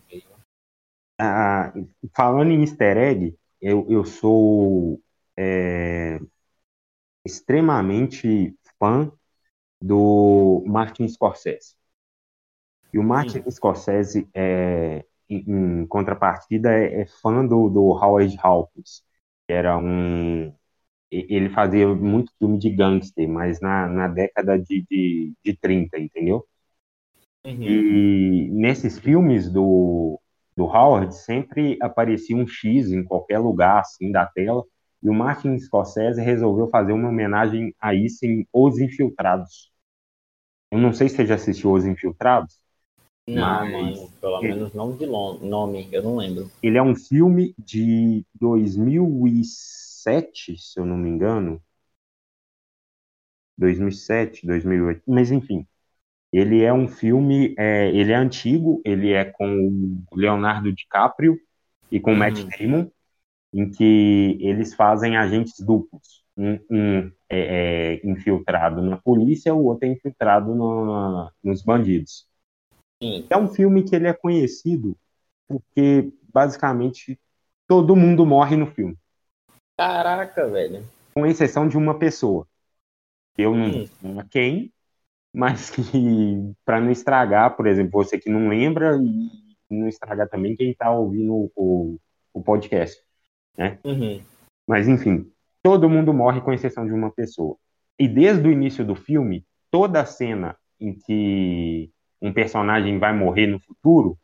Ah, 1.19 1.71
falando 2.15 2.51
em 2.51 2.61
easter 2.61 2.97
egg, 2.97 3.37
eu, 3.61 3.85
eu 3.89 4.03
sou 4.05 4.99
é, 5.37 6.19
extremamente 7.25 8.55
fã 8.79 9.11
do 9.81 10.63
Martin 10.67 11.07
Scorsese. 11.07 11.75
E 12.93 12.99
o 12.99 13.03
Martin 13.03 13.41
Sim. 13.43 13.51
Scorsese, 13.51 14.27
é, 14.33 15.05
em, 15.29 15.81
em 15.81 15.87
contrapartida, 15.87 16.71
é, 16.73 17.01
é, 17.01 17.05
fã 17.05 17.45
do, 17.45 17.69
do 17.69 17.81
Howard 17.91 18.37
Hawks, 18.41 19.03
que 19.47 19.53
era 19.53 19.77
um. 19.77 20.53
Ele 21.11 21.49
fazia 21.49 21.87
muito 21.89 22.33
filme 22.39 22.57
de 22.57 22.69
gangster, 22.69 23.27
mas 23.27 23.59
na, 23.61 23.87
na 23.87 24.07
década 24.07 24.57
de, 24.57 24.85
de, 24.89 25.33
de 25.43 25.57
30, 25.57 25.99
entendeu? 25.99 26.47
Uhum. 27.45 27.63
E 27.63 28.49
nesses 28.51 28.99
filmes 28.99 29.49
do, 29.49 30.19
do 30.55 30.65
Howard 30.65 31.15
sempre 31.15 31.77
aparecia 31.81 32.35
um 32.35 32.47
X 32.47 32.91
em 32.91 33.03
qualquer 33.03 33.39
lugar 33.39 33.79
assim 33.79 34.11
da 34.11 34.25
tela, 34.25 34.63
e 35.01 35.09
o 35.09 35.13
Martin 35.13 35.57
Scorsese 35.57 36.21
resolveu 36.21 36.67
fazer 36.67 36.93
uma 36.93 37.09
homenagem 37.09 37.73
a 37.79 37.95
isso 37.95 38.25
em 38.25 38.47
Os 38.53 38.77
Infiltrados. 38.77 39.71
Eu 40.69 40.79
não 40.79 40.93
sei 40.93 41.09
se 41.09 41.15
você 41.15 41.25
já 41.25 41.35
assistiu 41.35 41.73
Os 41.73 41.85
Infiltrados. 41.85 42.61
Não, 43.27 43.41
mas... 43.41 43.71
mano, 43.71 44.11
pelo 44.19 44.43
ele... 44.43 44.53
menos 44.53 44.73
não 44.73 44.95
de 44.95 45.05
nome, 45.05 45.87
eu 45.91 46.03
não 46.03 46.17
lembro. 46.17 46.51
Ele 46.61 46.77
é 46.77 46.83
um 46.83 46.95
filme 46.95 47.55
de 47.57 48.25
2007, 48.35 50.57
se 50.57 50.79
eu 50.79 50.85
não 50.85 50.97
me 50.97 51.09
engano. 51.09 51.61
2007, 53.57 54.45
2008, 54.45 55.03
mas 55.07 55.31
enfim. 55.31 55.65
Ele 56.31 56.63
é 56.63 56.73
um 56.73 56.87
filme, 56.87 57.53
é, 57.57 57.89
ele 57.89 58.11
é 58.11 58.15
antigo, 58.15 58.81
ele 58.85 59.11
é 59.11 59.25
com 59.25 60.03
o 60.09 60.15
Leonardo 60.15 60.71
DiCaprio 60.71 61.39
e 61.91 61.99
com 61.99 62.11
uhum. 62.11 62.17
Matt 62.17 62.43
Damon, 62.43 62.89
em 63.53 63.69
que 63.69 64.37
eles 64.39 64.73
fazem 64.73 65.17
agentes 65.17 65.59
duplos. 65.59 66.21
Um, 66.37 66.59
um 66.69 67.11
é, 67.29 67.99
é, 67.99 68.07
infiltrado 68.07 68.81
na 68.81 68.97
polícia, 68.97 69.53
o 69.53 69.65
outro 69.65 69.85
é 69.85 69.91
infiltrado 69.91 70.55
no, 70.55 71.29
nos 71.43 71.61
bandidos. 71.61 72.25
Sim. 73.03 73.25
É 73.29 73.37
um 73.37 73.47
filme 73.47 73.83
que 73.83 73.95
ele 73.95 74.07
é 74.07 74.13
conhecido 74.13 74.97
porque 75.51 76.11
basicamente 76.33 77.19
todo 77.67 77.95
mundo 77.95 78.25
morre 78.25 78.55
no 78.55 78.67
filme. 78.67 78.97
Caraca, 79.77 80.47
velho. 80.47 80.85
Com 81.13 81.25
exceção 81.25 81.67
de 81.67 81.77
uma 81.77 81.97
pessoa. 81.97 82.47
Eu 83.37 83.55
não 83.55 83.71
sei 83.71 83.89
quem, 84.29 84.73
mas 85.33 85.69
que 85.69 85.81
para 86.65 86.79
não 86.79 86.91
estragar, 86.91 87.55
por 87.55 87.67
exemplo, 87.67 87.91
você 87.91 88.19
que 88.19 88.29
não 88.29 88.49
lembra 88.49 88.97
e 88.97 89.73
não 89.73 89.87
estragar 89.87 90.27
também 90.27 90.55
quem 90.55 90.71
está 90.71 90.91
ouvindo 90.91 91.51
o, 91.55 91.97
o, 92.33 92.43
podcast, 92.43 93.01
né? 93.57 93.79
Uhum. 93.83 94.21
Mas 94.67 94.87
enfim, 94.87 95.31
todo 95.63 95.89
mundo 95.89 96.13
morre 96.13 96.41
com 96.41 96.53
exceção 96.53 96.85
de 96.85 96.93
uma 96.93 97.11
pessoa. 97.11 97.55
E 97.97 98.07
desde 98.07 98.47
o 98.47 98.51
início 98.51 98.85
do 98.85 98.95
filme, 98.95 99.45
toda 99.69 100.05
cena 100.05 100.57
em 100.79 100.93
que 100.93 101.91
um 102.21 102.33
personagem 102.33 102.99
vai 102.99 103.13
morrer 103.13 103.47
no 103.47 103.59
futuro, 103.59 104.17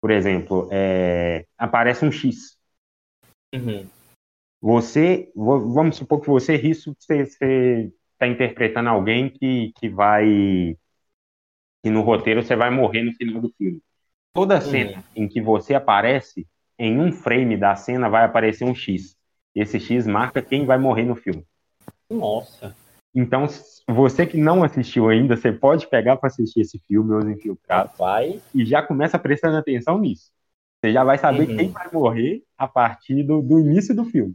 por 0.00 0.10
exemplo, 0.10 0.68
é, 0.70 1.46
aparece 1.58 2.04
um 2.04 2.12
X. 2.12 2.58
Uhum. 3.54 3.86
Você, 4.60 5.30
vamos 5.34 5.96
supor 5.96 6.20
que 6.20 6.28
você 6.28 6.56
isso, 6.56 6.94
você, 6.98 7.26
você 7.26 7.92
está 8.24 8.26
interpretando 8.26 8.88
alguém 8.88 9.28
que, 9.28 9.72
que 9.76 9.88
vai. 9.88 10.76
que 11.82 11.90
no 11.90 12.02
roteiro 12.02 12.42
você 12.42 12.56
vai 12.56 12.70
morrer 12.70 13.02
no 13.02 13.12
final 13.12 13.40
do 13.40 13.52
filme. 13.56 13.80
Toda 14.32 14.60
cena 14.60 15.04
em 15.14 15.28
que 15.28 15.40
você 15.40 15.74
aparece, 15.74 16.46
em 16.78 16.98
um 16.98 17.12
frame 17.12 17.56
da 17.56 17.76
cena 17.76 18.08
vai 18.08 18.24
aparecer 18.24 18.64
um 18.64 18.74
X. 18.74 19.16
Esse 19.54 19.78
X 19.78 20.06
marca 20.06 20.42
quem 20.42 20.66
vai 20.66 20.78
morrer 20.78 21.04
no 21.04 21.14
filme. 21.14 21.46
Nossa. 22.10 22.74
Então, 23.14 23.46
você 23.88 24.26
que 24.26 24.36
não 24.36 24.64
assistiu 24.64 25.08
ainda, 25.08 25.36
você 25.36 25.52
pode 25.52 25.88
pegar 25.88 26.16
para 26.16 26.26
assistir 26.26 26.62
esse 26.62 26.80
filme, 26.80 27.14
Os 27.14 27.24
Infiltrados, 27.26 27.96
vai. 27.96 28.42
e 28.52 28.64
já 28.64 28.82
começa 28.82 29.16
prestando 29.16 29.56
atenção 29.56 30.00
nisso. 30.00 30.32
Você 30.80 30.92
já 30.92 31.04
vai 31.04 31.16
saber 31.16 31.48
uhum. 31.48 31.56
quem 31.56 31.68
vai 31.68 31.88
morrer 31.92 32.42
a 32.58 32.66
partir 32.66 33.22
do, 33.22 33.40
do 33.40 33.60
início 33.60 33.94
do 33.94 34.04
filme. 34.04 34.34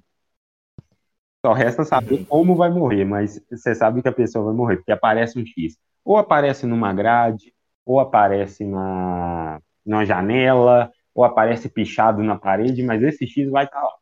Só 1.45 1.53
resta 1.53 1.83
saber 1.83 2.15
uhum. 2.15 2.25
como 2.25 2.55
vai 2.55 2.69
morrer, 2.69 3.05
mas 3.05 3.41
você 3.49 3.73
sabe 3.73 4.01
que 4.01 4.07
a 4.07 4.13
pessoa 4.13 4.45
vai 4.45 4.53
morrer, 4.53 4.77
porque 4.77 4.91
aparece 4.91 5.39
um 5.39 5.45
X. 5.45 5.77
Ou 6.03 6.17
aparece 6.17 6.65
numa 6.65 6.93
grade, 6.93 7.53
ou 7.85 7.99
aparece 7.99 8.65
na, 8.65 9.61
na 9.85 10.03
janela, 10.03 10.91
ou 11.13 11.23
aparece 11.23 11.69
pichado 11.69 12.21
na 12.21 12.37
parede, 12.37 12.83
mas 12.83 13.01
esse 13.01 13.25
X 13.25 13.49
vai 13.49 13.65
estar 13.65 13.79
tá 13.79 13.85
lá. 13.85 13.95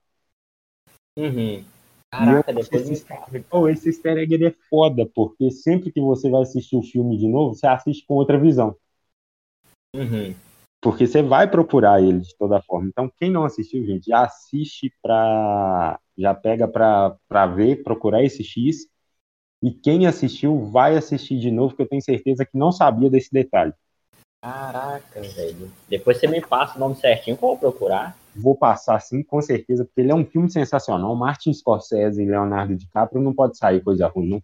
Uhum. 1.18 1.64
Caraca, 2.10 2.54
depois 2.54 2.90
esse, 2.90 3.06
oh, 3.52 3.68
esse 3.68 3.90
easter 3.90 4.18
egg 4.18 4.44
é 4.44 4.52
foda, 4.70 5.06
porque 5.14 5.52
sempre 5.52 5.92
que 5.92 6.00
você 6.00 6.30
vai 6.30 6.42
assistir 6.42 6.76
o 6.76 6.84
filme 6.84 7.18
de 7.18 7.28
novo, 7.28 7.54
você 7.54 7.68
assiste 7.68 8.06
com 8.06 8.16
outra 8.16 8.40
visão. 8.40 8.76
Uhum. 9.94 10.34
Porque 10.82 11.08
você 11.08 11.22
vai 11.22 11.50
procurar 11.50 12.02
ele 12.02 12.20
de 12.20 12.36
toda 12.38 12.62
forma. 12.62 12.88
Então, 12.88 13.12
quem 13.18 13.32
não 13.32 13.44
assistiu, 13.44 13.86
gente, 13.86 14.08
já 14.08 14.24
assiste 14.24 14.94
pra. 15.02 16.00
Já 16.18 16.34
pega 16.34 16.68
pra, 16.68 17.16
pra 17.28 17.46
ver, 17.46 17.84
procurar 17.84 18.24
esse 18.24 18.44
X. 18.44 18.88
E 19.62 19.72
quem 19.72 20.06
assistiu, 20.06 20.66
vai 20.70 20.96
assistir 20.96 21.40
de 21.40 21.50
novo, 21.50 21.70
porque 21.70 21.84
eu 21.84 21.90
tenho 21.90 22.02
certeza 22.02 22.46
que 22.46 22.58
não 22.58 22.72
sabia 22.72 23.10
desse 23.10 23.32
detalhe. 23.32 23.74
Caraca, 24.42 25.20
velho. 25.20 25.72
Depois 25.90 26.18
você 26.18 26.28
me 26.28 26.40
passa 26.42 26.78
o 26.78 26.80
nome 26.80 26.96
certinho 26.96 27.36
que 27.36 27.44
eu 27.44 27.50
vou 27.50 27.58
procurar. 27.58 28.16
Vou 28.36 28.56
passar 28.56 29.00
sim, 29.02 29.24
com 29.24 29.42
certeza, 29.42 29.84
porque 29.84 30.02
ele 30.02 30.12
é 30.12 30.16
um 30.16 30.26
filme 30.26 30.50
sensacional. 30.50 31.16
Martin 31.16 31.52
Scorsese 31.52 32.22
e 32.22 32.26
Leonardo 32.26 32.76
DiCaprio 32.76 33.22
não 33.22 33.34
pode 33.34 33.58
sair 33.58 33.82
coisa 33.82 34.08
ruim, 34.08 34.30
não. 34.30 34.44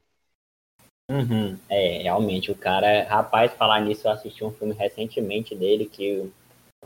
Uhum. 1.09 1.57
É, 1.69 2.03
realmente, 2.03 2.51
o 2.51 2.55
cara. 2.55 3.03
Rapaz, 3.03 3.53
falar 3.53 3.81
nisso, 3.81 4.07
eu 4.07 4.11
assisti 4.11 4.43
um 4.43 4.51
filme 4.51 4.73
recentemente 4.73 5.55
dele 5.55 5.85
que 5.85 6.05
eu 6.05 6.31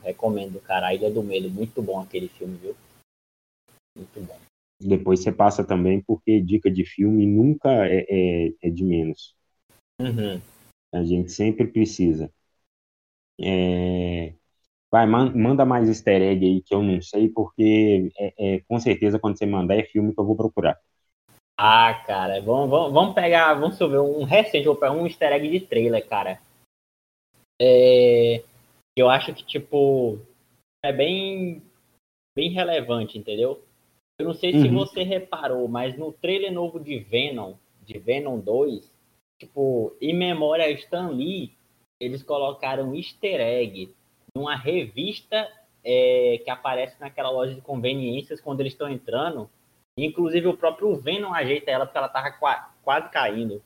recomendo, 0.02 0.60
cara. 0.60 0.88
A 0.88 0.94
Ilha 0.94 1.12
do 1.12 1.24
Medo. 1.24 1.50
Muito 1.50 1.82
bom 1.82 2.02
aquele 2.02 2.28
filme, 2.28 2.58
viu? 2.58 2.76
Muito 3.96 4.22
bom. 4.22 4.38
Depois 4.80 5.22
você 5.22 5.32
passa 5.32 5.64
também, 5.64 6.02
porque 6.02 6.40
dica 6.40 6.70
de 6.70 6.86
filme 6.86 7.26
nunca 7.26 7.70
é, 7.88 8.06
é, 8.10 8.54
é 8.64 8.70
de 8.70 8.84
menos. 8.84 9.36
Uhum. 10.00 10.40
A 10.94 11.04
gente 11.04 11.32
sempre 11.32 11.68
precisa. 11.68 12.32
É... 13.40 14.34
Vai, 14.90 15.06
manda 15.06 15.66
mais 15.66 15.90
easter 15.90 16.22
egg 16.22 16.46
aí 16.46 16.62
que 16.62 16.74
eu 16.74 16.82
não 16.82 17.02
sei, 17.02 17.28
porque 17.28 18.10
é, 18.18 18.56
é, 18.56 18.60
com 18.62 18.80
certeza 18.80 19.20
quando 19.20 19.38
você 19.38 19.46
mandar 19.46 19.76
é 19.76 19.84
filme 19.84 20.14
que 20.14 20.20
eu 20.20 20.26
vou 20.26 20.36
procurar. 20.36 20.80
Ah, 21.60 22.04
cara, 22.06 22.40
vamos, 22.40 22.70
vamos, 22.70 22.94
vamos 22.94 23.16
pegar, 23.16 23.56
vamos 23.56 23.80
ver 23.80 24.00
um 24.00 24.24
recente, 24.24 24.66
vou 24.66 24.76
pegar 24.76 24.92
um 24.92 25.08
easter 25.08 25.32
egg 25.32 25.50
de 25.50 25.60
trailer, 25.66 26.08
cara. 26.08 26.40
É, 27.60 28.44
eu 28.96 29.10
acho 29.10 29.34
que, 29.34 29.44
tipo, 29.44 30.20
é 30.86 30.94
bem, 30.94 31.64
bem 32.36 32.52
relevante, 32.52 33.18
entendeu? 33.18 33.64
Eu 34.20 34.28
não 34.28 34.34
sei 34.34 34.54
uhum. 34.54 34.62
se 34.62 34.68
você 34.68 35.04
reparou, 35.04 35.68
mas 35.68 35.98
no 35.98 36.12
trailer 36.14 36.52
novo 36.52 36.80
de 36.80 37.00
Venom, 37.00 37.56
de 37.84 37.98
Venom 37.98 38.40
2, 38.40 38.92
tipo, 39.40 39.96
em 40.00 40.14
memória 40.14 40.70
Stan 40.72 41.10
Lee, 41.10 41.54
eles 42.00 42.22
colocaram 42.22 42.94
easter 42.94 43.40
egg 43.40 43.96
numa 44.36 44.56
revista 44.56 45.52
é, 45.84 46.40
que 46.44 46.50
aparece 46.50 47.00
naquela 47.00 47.32
loja 47.32 47.56
de 47.56 47.62
conveniências 47.62 48.42
quando 48.42 48.60
eles 48.60 48.74
estão 48.74 48.90
entrando, 48.90 49.50
Inclusive 49.98 50.48
o 50.48 50.58
próprio 50.58 50.96
Venom 50.96 51.34
ajeita 51.34 51.72
ela 51.72 51.86
porque 51.86 51.98
ela 51.98 52.10
tava 52.10 52.32
quase 52.84 53.10
caindo. 53.10 53.64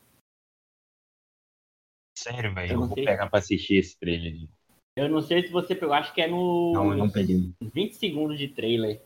Sério, 2.17 2.53
velho? 2.53 2.71
Eu, 2.71 2.81
eu 2.81 2.87
vou 2.87 2.95
sei... 2.95 3.05
pegar 3.05 3.29
pra 3.29 3.39
assistir 3.39 3.75
esse 3.75 3.99
trailer. 3.99 4.47
Eu 4.95 5.09
não 5.09 5.21
sei 5.21 5.43
se 5.43 5.51
você 5.51 5.75
pegou, 5.75 5.93
acho 5.93 6.13
que 6.13 6.21
é 6.21 6.27
no. 6.27 6.71
Não, 6.73 6.91
eu 6.91 6.97
não 6.97 7.09
peguei. 7.09 7.53
20 7.61 7.93
segundos 7.95 8.37
de 8.37 8.47
trailer. 8.47 9.01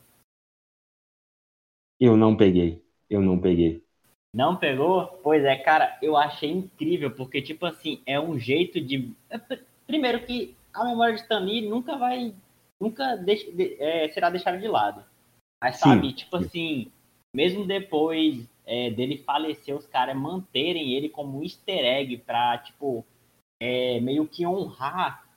Eu 1.98 2.16
não 2.16 2.36
peguei. 2.36 2.84
Eu 3.08 3.22
não 3.22 3.40
peguei. 3.40 3.82
Não 4.34 4.56
pegou? 4.56 5.06
Pois 5.22 5.44
é, 5.44 5.56
cara, 5.56 5.98
eu 6.02 6.16
achei 6.16 6.50
incrível, 6.50 7.10
porque, 7.10 7.40
tipo 7.40 7.64
assim, 7.64 8.02
é 8.04 8.20
um 8.20 8.38
jeito 8.38 8.80
de. 8.80 9.14
É, 9.30 9.38
primeiro 9.86 10.26
que 10.26 10.54
a 10.74 10.84
memória 10.84 11.14
de 11.14 11.22
Stanley 11.22 11.66
nunca 11.66 11.96
vai, 11.96 12.34
nunca 12.78 13.18
é, 13.78 14.08
será 14.10 14.28
deixada 14.28 14.58
de 14.58 14.68
lado. 14.68 15.02
Mas 15.62 15.76
sabe, 15.76 16.08
Sim. 16.08 16.14
tipo 16.14 16.36
assim, 16.36 16.92
mesmo 17.36 17.66
depois 17.66 18.48
é, 18.64 18.90
dele 18.90 19.18
falecer, 19.18 19.76
os 19.76 19.86
caras 19.86 20.16
manterem 20.16 20.94
ele 20.94 21.10
como 21.10 21.38
um 21.38 21.42
easter 21.42 21.84
egg 21.84 22.16
pra, 22.16 22.56
tipo, 22.56 23.04
é, 23.60 24.00
meio 24.00 24.26
que 24.26 24.46
honrar 24.46 25.28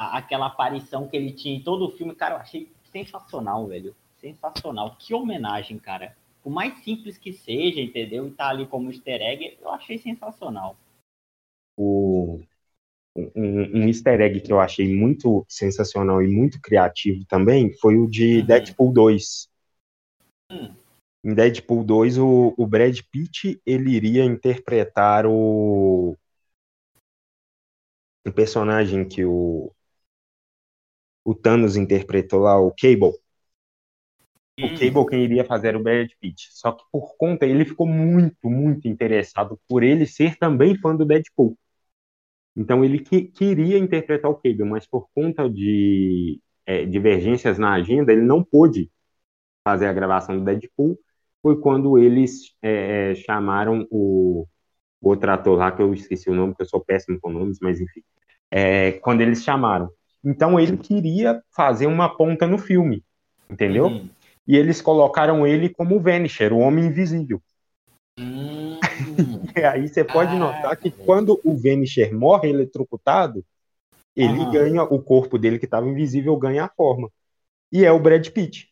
a, 0.00 0.16
aquela 0.16 0.46
aparição 0.46 1.06
que 1.06 1.14
ele 1.14 1.30
tinha 1.30 1.54
em 1.54 1.62
todo 1.62 1.84
o 1.84 1.90
filme, 1.90 2.14
cara, 2.14 2.36
eu 2.36 2.38
achei 2.38 2.72
sensacional, 2.90 3.66
velho. 3.66 3.94
Sensacional. 4.16 4.96
Que 4.98 5.12
homenagem, 5.12 5.78
cara. 5.78 6.16
Por 6.42 6.48
mais 6.48 6.82
simples 6.82 7.18
que 7.18 7.34
seja, 7.34 7.82
entendeu? 7.82 8.26
E 8.26 8.30
tá 8.30 8.48
ali 8.48 8.66
como 8.66 8.90
easter 8.90 9.20
egg, 9.20 9.58
eu 9.60 9.68
achei 9.68 9.98
sensacional. 9.98 10.74
O, 11.76 12.40
um, 13.14 13.30
um, 13.36 13.88
easter 13.88 14.22
egg 14.22 14.40
que 14.40 14.52
eu 14.52 14.58
achei 14.58 14.94
muito 14.94 15.44
sensacional 15.46 16.22
e 16.22 16.28
muito 16.28 16.58
criativo 16.62 17.26
também 17.26 17.74
foi 17.74 17.98
o 17.98 18.08
de 18.08 18.38
uhum. 18.38 18.46
Deadpool 18.46 18.92
2. 18.94 19.50
Hum. 20.50 20.81
Em 21.24 21.34
Deadpool 21.34 21.84
2, 21.84 22.18
o, 22.18 22.54
o 22.56 22.66
Brad 22.66 22.98
Pitt 23.10 23.60
ele 23.64 23.90
iria 23.90 24.24
interpretar 24.24 25.24
o, 25.26 26.16
o 28.26 28.32
personagem 28.32 29.06
que 29.06 29.24
o, 29.24 29.72
o 31.24 31.34
Thanos 31.34 31.76
interpretou 31.76 32.40
lá, 32.40 32.58
o 32.58 32.72
Cable. 32.72 33.12
O 34.60 34.66
hum. 34.66 34.74
Cable 34.74 35.06
quem 35.08 35.24
iria 35.24 35.44
fazer 35.44 35.68
era 35.68 35.78
o 35.78 35.82
Brad 35.82 36.10
Pitt. 36.20 36.48
Só 36.50 36.72
que 36.72 36.84
por 36.90 37.16
conta, 37.16 37.46
ele 37.46 37.64
ficou 37.64 37.86
muito, 37.86 38.50
muito 38.50 38.88
interessado 38.88 39.58
por 39.68 39.82
ele 39.82 40.06
ser 40.06 40.36
também 40.36 40.76
fã 40.76 40.94
do 40.94 41.04
Deadpool. 41.04 41.56
Então 42.56 42.84
ele 42.84 42.98
que, 42.98 43.22
queria 43.22 43.78
interpretar 43.78 44.30
o 44.30 44.34
Cable, 44.34 44.64
mas 44.64 44.86
por 44.86 45.08
conta 45.14 45.48
de 45.48 46.40
é, 46.66 46.84
divergências 46.84 47.58
na 47.58 47.72
agenda, 47.74 48.12
ele 48.12 48.22
não 48.22 48.44
pôde 48.44 48.90
fazer 49.64 49.86
a 49.86 49.92
gravação 49.92 50.38
do 50.38 50.44
Deadpool. 50.44 50.98
Foi 51.42 51.60
quando 51.60 51.98
eles 51.98 52.54
é, 52.62 53.10
é 53.10 53.14
chamaram 53.14 53.86
o, 53.90 54.46
o 55.00 55.08
outro 55.08 55.30
ator 55.30 55.58
lá, 55.58 55.72
que 55.72 55.82
eu 55.82 55.92
esqueci 55.92 56.30
o 56.30 56.34
nome, 56.34 56.54
que 56.54 56.62
eu 56.62 56.66
sou 56.66 56.80
péssimo 56.80 57.18
com 57.20 57.30
nomes, 57.30 57.58
mas 57.60 57.80
enfim. 57.80 58.02
É, 58.50 58.92
quando 58.92 59.20
eles 59.20 59.42
chamaram. 59.42 59.90
Então 60.24 60.58
ele 60.58 60.76
queria 60.76 61.42
fazer 61.50 61.86
uma 61.86 62.08
ponta 62.16 62.46
no 62.46 62.58
filme, 62.58 63.02
entendeu? 63.50 63.86
Uhum. 63.86 64.08
E 64.46 64.56
eles 64.56 64.80
colocaram 64.80 65.46
ele 65.46 65.68
como 65.68 65.96
o 65.96 66.00
Vanisher, 66.00 66.52
o 66.52 66.58
Homem 66.58 66.86
Invisível. 66.86 67.42
E 68.18 68.78
aí 69.64 69.88
você 69.88 70.04
pode 70.04 70.32
ah, 70.32 70.38
notar 70.38 70.76
que 70.76 70.90
quando 70.90 71.40
o 71.44 71.56
Vanisher 71.56 72.14
morre 72.14 72.50
eletrocutado, 72.50 73.44
ele 74.14 74.38
uhum. 74.38 74.50
ganha, 74.50 74.82
o 74.82 75.02
corpo 75.02 75.38
dele 75.38 75.58
que 75.58 75.64
estava 75.64 75.88
invisível 75.88 76.36
ganha 76.36 76.64
a 76.64 76.68
forma. 76.68 77.10
E 77.70 77.84
é 77.84 77.90
o 77.90 77.98
Brad 77.98 78.28
Pitt. 78.28 78.68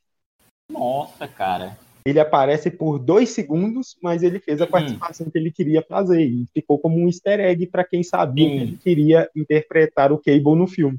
Nossa, 0.70 1.26
cara. 1.26 1.76
Ele 2.04 2.18
aparece 2.18 2.70
por 2.70 2.98
dois 2.98 3.30
segundos, 3.30 3.96
mas 4.02 4.22
ele 4.22 4.40
fez 4.40 4.60
a 4.60 4.64
uhum. 4.64 4.70
participação 4.70 5.30
que 5.30 5.38
ele 5.38 5.52
queria 5.52 5.82
fazer. 5.82 6.22
E 6.22 6.46
ficou 6.54 6.78
como 6.78 6.96
um 6.96 7.06
easter 7.06 7.40
egg 7.40 7.66
para 7.66 7.84
quem 7.84 8.02
sabia 8.02 8.48
Sim. 8.48 8.56
que 8.56 8.62
ele 8.62 8.76
queria 8.78 9.30
interpretar 9.36 10.12
o 10.12 10.18
Cable 10.18 10.56
no 10.56 10.66
filme. 10.66 10.98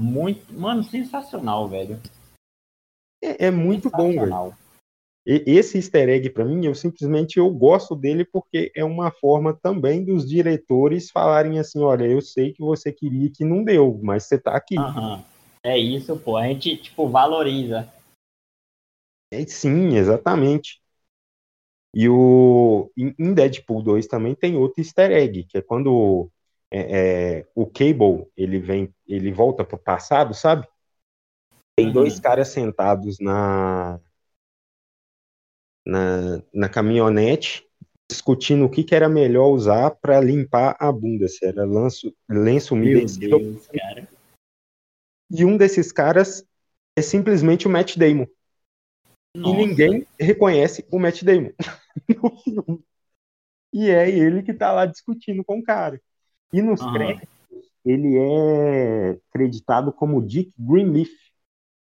Muito, 0.00 0.52
mano, 0.58 0.82
sensacional, 0.82 1.68
velho. 1.68 2.00
É, 3.22 3.46
é 3.46 3.50
muito 3.50 3.90
bom, 3.90 4.12
velho. 4.12 4.54
E, 5.26 5.44
esse 5.46 5.76
easter 5.76 6.08
egg 6.08 6.30
para 6.30 6.44
mim, 6.44 6.64
eu 6.64 6.74
simplesmente 6.74 7.38
eu 7.38 7.50
gosto 7.50 7.94
dele 7.94 8.24
porque 8.24 8.72
é 8.74 8.82
uma 8.82 9.10
forma 9.10 9.52
também 9.52 10.02
dos 10.02 10.26
diretores 10.26 11.10
falarem 11.10 11.58
assim, 11.58 11.80
olha, 11.80 12.04
eu 12.04 12.22
sei 12.22 12.52
que 12.52 12.62
você 12.62 12.90
queria 12.90 13.30
que 13.30 13.44
não 13.44 13.62
deu, 13.62 14.00
mas 14.02 14.24
você 14.24 14.38
tá 14.38 14.56
aqui. 14.56 14.78
Uhum. 14.78 15.22
É 15.62 15.78
isso, 15.78 16.16
pô. 16.16 16.38
A 16.38 16.46
gente 16.46 16.76
tipo 16.78 17.06
valoriza. 17.06 17.86
É, 19.30 19.46
sim, 19.46 19.96
exatamente. 19.96 20.80
E 21.94 22.08
o 22.08 22.90
em 22.96 23.34
Deadpool 23.34 23.82
2 23.82 24.06
também 24.06 24.34
tem 24.34 24.56
outro 24.56 24.80
easter 24.80 25.10
egg, 25.10 25.44
que 25.44 25.58
é 25.58 25.62
quando 25.62 26.30
é, 26.70 27.38
é, 27.40 27.46
o 27.54 27.66
Cable 27.66 28.26
ele 28.36 28.58
vem, 28.58 28.94
ele 29.06 29.32
volta 29.32 29.64
pro 29.64 29.76
passado, 29.76 30.32
sabe? 30.32 30.68
Tem 31.76 31.86
uhum. 31.86 31.92
dois 31.92 32.20
caras 32.20 32.48
sentados 32.48 33.18
na, 33.18 34.00
na, 35.84 36.42
na 36.52 36.68
caminhonete 36.68 37.68
discutindo 38.10 38.64
o 38.64 38.68
que, 38.68 38.82
que 38.82 38.94
era 38.94 39.08
melhor 39.08 39.48
usar 39.48 39.90
para 39.92 40.20
limpar 40.20 40.76
a 40.80 40.90
bunda, 40.90 41.28
se 41.28 41.46
era 41.46 41.64
lenço, 41.64 42.12
lenço 42.28 42.74
umedecido. 42.74 43.60
E 45.30 45.44
um 45.44 45.56
desses 45.56 45.92
caras 45.92 46.44
é 46.96 47.02
simplesmente 47.02 47.68
o 47.68 47.70
Matt 47.70 47.96
Damon. 47.96 48.26
Nossa. 49.36 49.60
E 49.60 49.66
ninguém 49.66 50.06
reconhece 50.18 50.84
o 50.90 50.98
Matt 50.98 51.22
Damon 51.22 51.52
no 52.08 52.36
filme. 52.42 52.84
E 53.72 53.88
é 53.88 54.10
ele 54.10 54.42
que 54.42 54.52
tá 54.52 54.72
lá 54.72 54.86
discutindo 54.86 55.44
com 55.44 55.58
o 55.58 55.62
cara. 55.62 56.00
E 56.52 56.60
nos 56.60 56.80
uhum. 56.80 56.92
créditos, 56.92 57.28
ele 57.84 58.18
é 58.18 59.18
creditado 59.32 59.92
como 59.92 60.22
Dick 60.22 60.52
Greenleaf, 60.58 61.10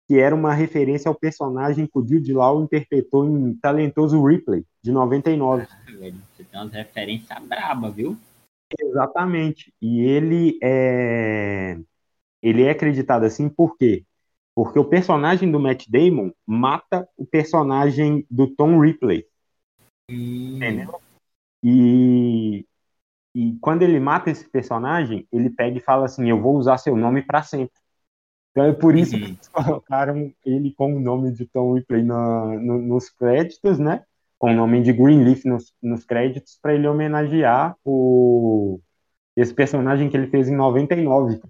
que 0.06 0.18
era 0.18 0.34
uma 0.34 0.52
referência 0.52 1.08
ao 1.08 1.14
personagem 1.14 1.86
que 1.86 1.98
o 1.98 2.06
Jude 2.06 2.32
Law 2.34 2.62
interpretou 2.62 3.26
em 3.26 3.54
Talentoso 3.54 4.22
Ripley, 4.22 4.64
de 4.82 4.92
99. 4.92 5.66
Você 5.86 6.44
tem 6.44 6.60
umas 6.60 6.72
referências 6.72 7.42
braba, 7.44 7.90
viu? 7.90 8.16
Exatamente. 8.78 9.72
E 9.80 10.00
ele 10.02 10.58
é 10.62 11.78
ele 12.42 12.64
é 12.64 12.70
acreditado 12.70 13.24
assim 13.24 13.48
por 13.48 13.76
quê? 13.78 14.04
Porque 14.54 14.78
o 14.78 14.84
personagem 14.84 15.50
do 15.50 15.58
Matt 15.58 15.86
Damon 15.88 16.30
mata 16.46 17.08
o 17.16 17.24
personagem 17.24 18.26
do 18.30 18.46
Tom 18.46 18.80
Ripley. 18.80 19.26
Hum. 20.10 20.56
Entendeu? 20.56 21.00
E 21.64 22.66
e 23.34 23.56
quando 23.60 23.82
ele 23.82 23.98
mata 23.98 24.30
esse 24.30 24.48
personagem, 24.48 25.26
ele 25.32 25.48
pega 25.48 25.78
e 25.78 25.80
fala 25.80 26.04
assim: 26.04 26.28
Eu 26.28 26.40
vou 26.40 26.56
usar 26.56 26.76
seu 26.78 26.96
nome 26.96 27.22
para 27.22 27.42
sempre. 27.42 27.74
Então 28.50 28.64
é 28.64 28.72
por 28.72 28.94
isso 28.94 29.14
uhum. 29.14 29.20
que 29.20 29.26
eles 29.28 29.48
colocaram 29.48 30.32
ele 30.44 30.74
com 30.74 30.94
o 30.94 31.00
nome 31.00 31.32
de 31.32 31.46
Tom 31.46 31.74
Ripley 31.74 32.02
no, 32.02 32.60
no, 32.60 32.78
nos 32.78 33.08
créditos, 33.08 33.78
né? 33.78 34.04
Com 34.38 34.50
o 34.50 34.54
nome 34.54 34.82
de 34.82 34.92
Greenleaf 34.92 35.46
nos, 35.46 35.72
nos 35.80 36.04
créditos, 36.04 36.58
para 36.60 36.74
ele 36.74 36.86
homenagear 36.86 37.76
o, 37.84 38.78
esse 39.36 39.54
personagem 39.54 40.10
que 40.10 40.16
ele 40.16 40.26
fez 40.26 40.48
em 40.48 40.56
99. 40.56 41.40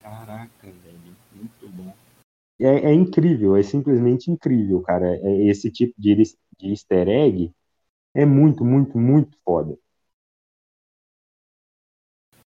Caraca, 0.00 0.50
velho, 0.62 1.16
muito 1.34 1.68
bom. 1.70 1.92
É, 2.60 2.90
é 2.90 2.92
incrível, 2.92 3.56
é 3.56 3.62
simplesmente 3.62 4.30
incrível, 4.30 4.82
cara. 4.82 5.16
É, 5.16 5.46
esse 5.46 5.70
tipo 5.70 5.94
de, 5.98 6.14
de 6.14 6.70
easter 6.70 7.08
egg 7.08 7.52
é 8.14 8.26
muito, 8.26 8.64
muito, 8.64 8.98
muito 8.98 9.36
foda. 9.44 9.78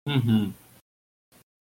Uhum. 0.07 0.53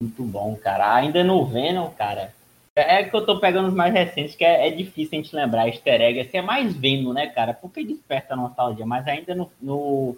Muito 0.02 0.24
bom, 0.24 0.56
cara. 0.58 0.94
Ainda 0.96 1.24
no 1.24 1.46
Venom, 1.46 1.90
cara. 1.92 2.34
É 2.76 3.04
que 3.04 3.16
eu 3.16 3.26
tô 3.26 3.40
pegando 3.40 3.70
os 3.70 3.74
mais 3.74 3.94
recentes, 3.94 4.36
que 4.36 4.44
é, 4.44 4.68
é 4.68 4.72
difícil 4.72 5.18
a 5.18 5.22
gente 5.22 5.36
lembrar. 5.36 5.68
Easter 5.68 6.02
egg, 6.02 6.20
assim, 6.20 6.38
é 6.38 6.42
mais 6.42 6.76
Venom, 6.76 7.14
né, 7.14 7.28
cara? 7.28 7.54
Porque 7.54 7.84
desperta 7.86 8.36
nostalgia. 8.36 8.86
Mas 8.86 9.08
ainda 9.08 9.34
no, 9.34 9.50
no, 9.62 10.18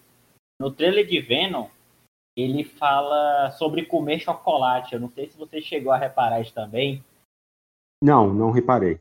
no 0.59 0.71
trailer 0.71 1.05
de 1.05 1.19
Venom, 1.19 1.67
ele 2.35 2.63
fala 2.63 3.51
sobre 3.51 3.85
comer 3.85 4.19
chocolate. 4.19 4.93
Eu 4.93 4.99
não 4.99 5.09
sei 5.09 5.29
se 5.29 5.37
você 5.37 5.61
chegou 5.61 5.91
a 5.91 5.97
reparar 5.97 6.41
isso 6.41 6.53
também. 6.53 7.03
Não, 8.05 8.31
não 8.31 8.51
reparei. 8.51 8.99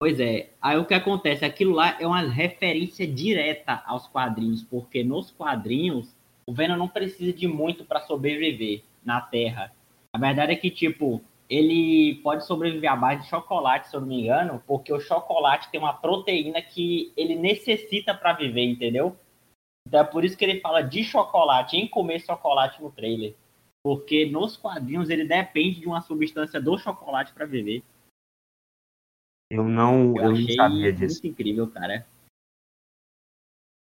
Pois 0.00 0.18
é. 0.18 0.54
Aí 0.62 0.78
o 0.78 0.86
que 0.86 0.94
acontece? 0.94 1.44
Aquilo 1.44 1.74
lá 1.74 2.00
é 2.00 2.06
uma 2.06 2.22
referência 2.22 3.06
direta 3.06 3.82
aos 3.84 4.06
quadrinhos, 4.06 4.62
porque 4.62 5.04
nos 5.04 5.30
quadrinhos 5.30 6.16
o 6.48 6.54
Venom 6.54 6.78
não 6.78 6.88
precisa 6.88 7.30
de 7.30 7.46
muito 7.46 7.84
para 7.84 8.00
sobreviver 8.00 8.84
na 9.04 9.20
Terra. 9.20 9.70
A 10.14 10.18
verdade 10.18 10.50
é 10.50 10.56
que, 10.56 10.70
tipo, 10.70 11.20
ele 11.46 12.14
pode 12.22 12.46
sobreviver 12.46 12.90
à 12.90 12.96
base 12.96 13.24
de 13.24 13.28
chocolate, 13.28 13.90
se 13.90 13.96
eu 13.96 14.00
não 14.00 14.08
me 14.08 14.22
engano, 14.22 14.62
porque 14.66 14.90
o 14.90 14.98
chocolate 14.98 15.70
tem 15.70 15.78
uma 15.78 15.92
proteína 15.92 16.62
que 16.62 17.12
ele 17.14 17.34
necessita 17.34 18.14
para 18.14 18.32
viver, 18.32 18.64
entendeu? 18.64 19.14
Então 19.86 20.00
é 20.00 20.04
por 20.04 20.24
isso 20.24 20.38
que 20.38 20.44
ele 20.46 20.60
fala 20.60 20.80
de 20.80 21.04
chocolate, 21.04 21.76
em 21.76 21.86
comer 21.86 22.20
chocolate 22.20 22.80
no 22.82 22.90
trailer. 22.90 23.34
Porque 23.84 24.24
nos 24.24 24.56
quadrinhos 24.56 25.10
ele 25.10 25.26
depende 25.26 25.80
de 25.80 25.86
uma 25.86 26.00
substância 26.00 26.58
do 26.58 26.78
chocolate 26.78 27.34
para 27.34 27.44
viver. 27.44 27.82
Eu 29.52 29.64
não, 29.64 30.16
eu, 30.16 30.24
eu 30.24 30.32
não 30.32 30.48
sabia 30.48 30.92
disso. 30.92 31.20
Muito 31.22 31.26
incrível, 31.26 31.68
cara. 31.68 32.06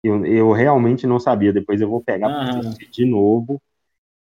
Eu, 0.03 0.25
eu 0.25 0.51
realmente 0.51 1.07
não 1.07 1.21
sabia. 1.21 1.53
Depois 1.53 1.79
eu 1.79 1.89
vou 1.89 2.03
pegar 2.03 2.27
ah. 2.27 2.61
de 2.91 3.05
novo, 3.05 3.61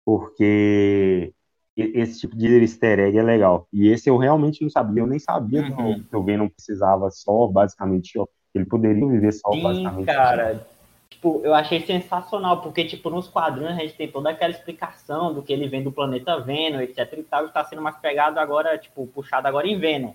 porque 0.05 1.33
esse 1.77 2.19
tipo 2.19 2.37
de 2.37 2.61
easter 2.61 2.99
egg 2.99 3.17
é 3.17 3.23
legal. 3.23 3.69
E 3.73 3.87
esse 3.87 4.11
eu 4.11 4.17
realmente 4.17 4.63
não 4.63 4.69
sabia. 4.69 5.01
Eu 5.01 5.07
nem 5.07 5.21
sabia 5.21 5.63
uhum. 5.63 6.03
que 6.03 6.17
o 6.17 6.25
Venom 6.25 6.49
precisava 6.49 7.09
só, 7.13 7.47
basicamente, 7.47 8.19
ele 8.53 8.65
poderia 8.65 9.07
viver 9.07 9.31
só, 9.31 9.53
Sim, 9.53 9.63
basicamente. 9.63 10.07
cara. 10.07 10.67
tipo, 11.09 11.41
eu 11.45 11.55
achei 11.55 11.81
sensacional, 11.87 12.61
porque, 12.63 12.85
tipo, 12.85 13.09
nos 13.11 13.29
quadrinhos 13.29 13.75
a 13.75 13.77
gente 13.77 13.95
tem 13.95 14.11
toda 14.11 14.31
aquela 14.31 14.51
explicação 14.51 15.33
do 15.33 15.41
que 15.41 15.53
ele 15.53 15.69
vem 15.69 15.85
do 15.85 15.93
planeta 15.93 16.41
Venom, 16.41 16.81
etc 16.81 17.13
e 17.17 17.23
tal, 17.23 17.47
está 17.47 17.63
sendo 17.63 17.81
mais 17.81 17.97
pegado 17.99 18.41
agora, 18.41 18.77
tipo, 18.77 19.07
puxado 19.07 19.47
agora 19.47 19.69
em 19.69 19.79
Venom. 19.79 20.13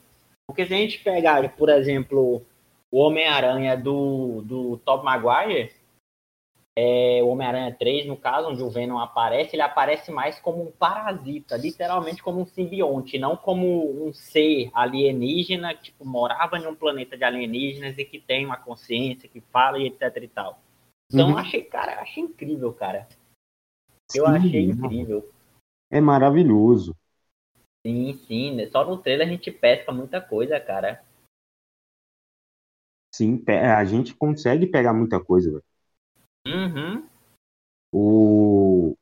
Porque 0.48 0.66
se 0.66 0.74
a 0.74 0.78
gente 0.78 1.00
pegar, 1.00 1.56
por 1.56 1.70
exemplo, 1.70 2.46
o 2.92 3.00
Homem-Aranha 3.00 3.76
do, 3.76 4.42
do 4.42 4.78
Top 4.78 5.04
Maguire, 5.04 5.72
é, 6.76 7.22
o 7.24 7.28
Homem-Aranha 7.28 7.76
3, 7.78 8.08
no 8.08 8.18
caso, 8.18 8.50
onde 8.50 8.64
o 8.64 8.70
Venom 8.70 8.98
aparece, 8.98 9.56
ele 9.56 9.62
aparece 9.62 10.12
mais 10.12 10.40
como 10.40 10.64
um 10.64 10.72
parasita, 10.72 11.56
literalmente 11.56 12.24
como 12.24 12.42
um 12.42 12.46
simbionte, 12.46 13.20
não 13.20 13.38
como 13.38 14.08
um 14.08 14.12
ser 14.12 14.72
alienígena 14.74 15.76
que 15.76 15.84
tipo, 15.84 16.04
morava 16.04 16.58
em 16.58 16.66
um 16.66 16.76
planeta 16.76 17.16
de 17.16 17.24
alienígenas 17.24 17.98
e 17.98 18.06
que 18.06 18.20
tem 18.20 18.46
uma 18.46 18.58
consciência, 18.58 19.30
que 19.30 19.40
fala 19.40 19.78
e 19.78 19.88
etc 19.88 20.18
e 20.22 20.28
tal. 20.28 20.60
Então 21.12 21.30
uhum. 21.30 21.38
achei, 21.38 21.64
cara, 21.64 22.02
achei 22.02 22.24
incrível, 22.24 22.74
cara. 22.74 23.08
Eu 24.14 24.26
sim, 24.26 24.36
achei 24.36 24.66
incrível. 24.66 25.30
É 25.92 26.02
maravilhoso. 26.02 26.96
Sim, 27.86 28.14
sim. 28.28 28.66
Só 28.72 28.86
no 28.86 28.98
trailer 28.98 29.28
a 29.28 29.32
gente 29.32 29.52
pesca 29.52 29.92
muita 29.92 30.22
coisa, 30.22 30.60
cara. 30.60 31.04
Sim, 33.14 33.44
a 33.48 33.84
gente 33.86 34.16
consegue 34.16 34.66
pegar 34.66 34.94
muita 34.94 35.24
coisa, 35.24 35.52
velho. 35.52 35.64
Uhum. 36.48 37.08
O... 37.92 38.98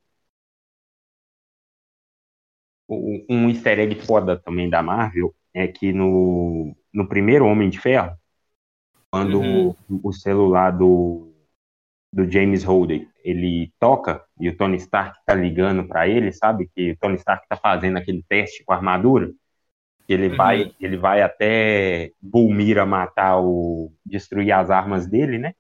Um 2.90 3.50
easter 3.50 3.80
egg 3.80 3.96
foda 4.06 4.38
também 4.38 4.70
da 4.70 4.84
Marvel 4.84 5.34
é 5.54 5.66
que 5.66 5.94
no, 5.94 6.76
no 6.94 7.08
primeiro 7.08 7.46
Homem 7.46 7.70
de 7.70 7.80
Ferro, 7.80 8.18
quando 9.10 9.40
uhum. 9.40 9.70
o, 9.90 10.10
o, 10.10 10.12
celular 10.12 10.72
do, 10.72 11.31
do 12.12 12.30
James 12.30 12.64
Holden 12.64 13.08
ele 13.24 13.72
toca 13.80 14.24
e 14.40 14.50
o 14.50 14.58
Tony 14.58 14.78
Stark 14.78 15.18
tá 15.26 15.34
ligando 15.34 15.88
para 15.88 16.08
ele, 16.08 16.32
sabe? 16.32 16.70
Que 16.76 16.92
o 16.92 16.98
Tony 16.98 17.16
Stark 17.16 17.48
tá 17.48 17.56
fazendo 17.56 17.98
aquele 17.98 18.24
teste 18.28 18.64
com 18.64 18.74
a 18.74 18.76
armadura. 18.76 19.32
Ele 20.08 20.28
uhum. 20.28 20.36
vai, 20.36 20.76
ele 20.80 20.98
vai 20.98 21.22
até 21.22 22.12
Bulmira 22.22 22.86
matar 22.86 23.40
o 23.40 23.94
destruir 24.06 24.52
as 24.52 24.70
armas 24.70 25.08
dele, 25.08 25.38
né? 25.38 25.54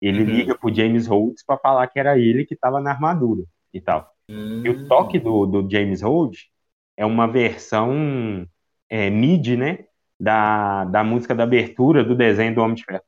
Ele 0.00 0.22
uhum. 0.22 0.30
liga 0.30 0.56
pro 0.56 0.74
James 0.74 1.06
Rhodes 1.06 1.44
para 1.44 1.58
falar 1.58 1.86
que 1.88 1.98
era 1.98 2.18
ele 2.18 2.44
que 2.44 2.54
estava 2.54 2.80
na 2.80 2.90
armadura 2.90 3.44
e 3.72 3.80
tal. 3.80 4.10
Uhum. 4.28 4.62
E 4.64 4.68
o 4.68 4.86
toque 4.86 5.18
do, 5.18 5.46
do 5.46 5.68
James 5.68 6.02
Rhodes 6.02 6.48
é 6.96 7.04
uma 7.04 7.26
versão 7.26 8.46
é, 8.88 9.10
MIDI, 9.10 9.56
né? 9.56 9.84
Da, 10.18 10.84
da 10.84 11.02
música 11.02 11.34
da 11.34 11.44
abertura 11.44 12.04
do 12.04 12.14
desenho 12.14 12.54
do 12.54 12.60
Homem 12.60 12.74
de 12.74 12.84
Ferro. 12.84 13.02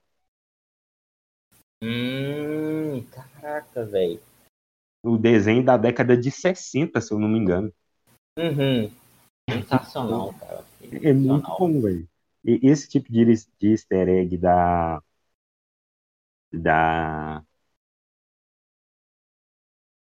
Hum, 1.82 3.02
caraca, 3.10 3.84
velho. 3.84 4.20
O 5.02 5.18
desenho 5.18 5.64
da 5.64 5.76
década 5.76 6.16
de 6.16 6.30
60, 6.30 7.00
se 7.00 7.12
eu 7.12 7.18
não 7.18 7.28
me 7.28 7.38
engano. 7.40 7.72
Uhum. 8.38 8.88
Sensacional, 9.50 10.32
cara. 10.34 10.64
Sensacional. 10.78 11.04
É 11.04 11.12
muito 11.12 11.48
bom, 11.58 11.80
velho. 11.80 12.08
Esse 12.44 12.88
tipo 12.88 13.10
de, 13.12 13.24
de 13.24 13.68
easter 13.68 14.08
egg 14.08 14.36
da, 14.38 15.02
da 16.52 17.42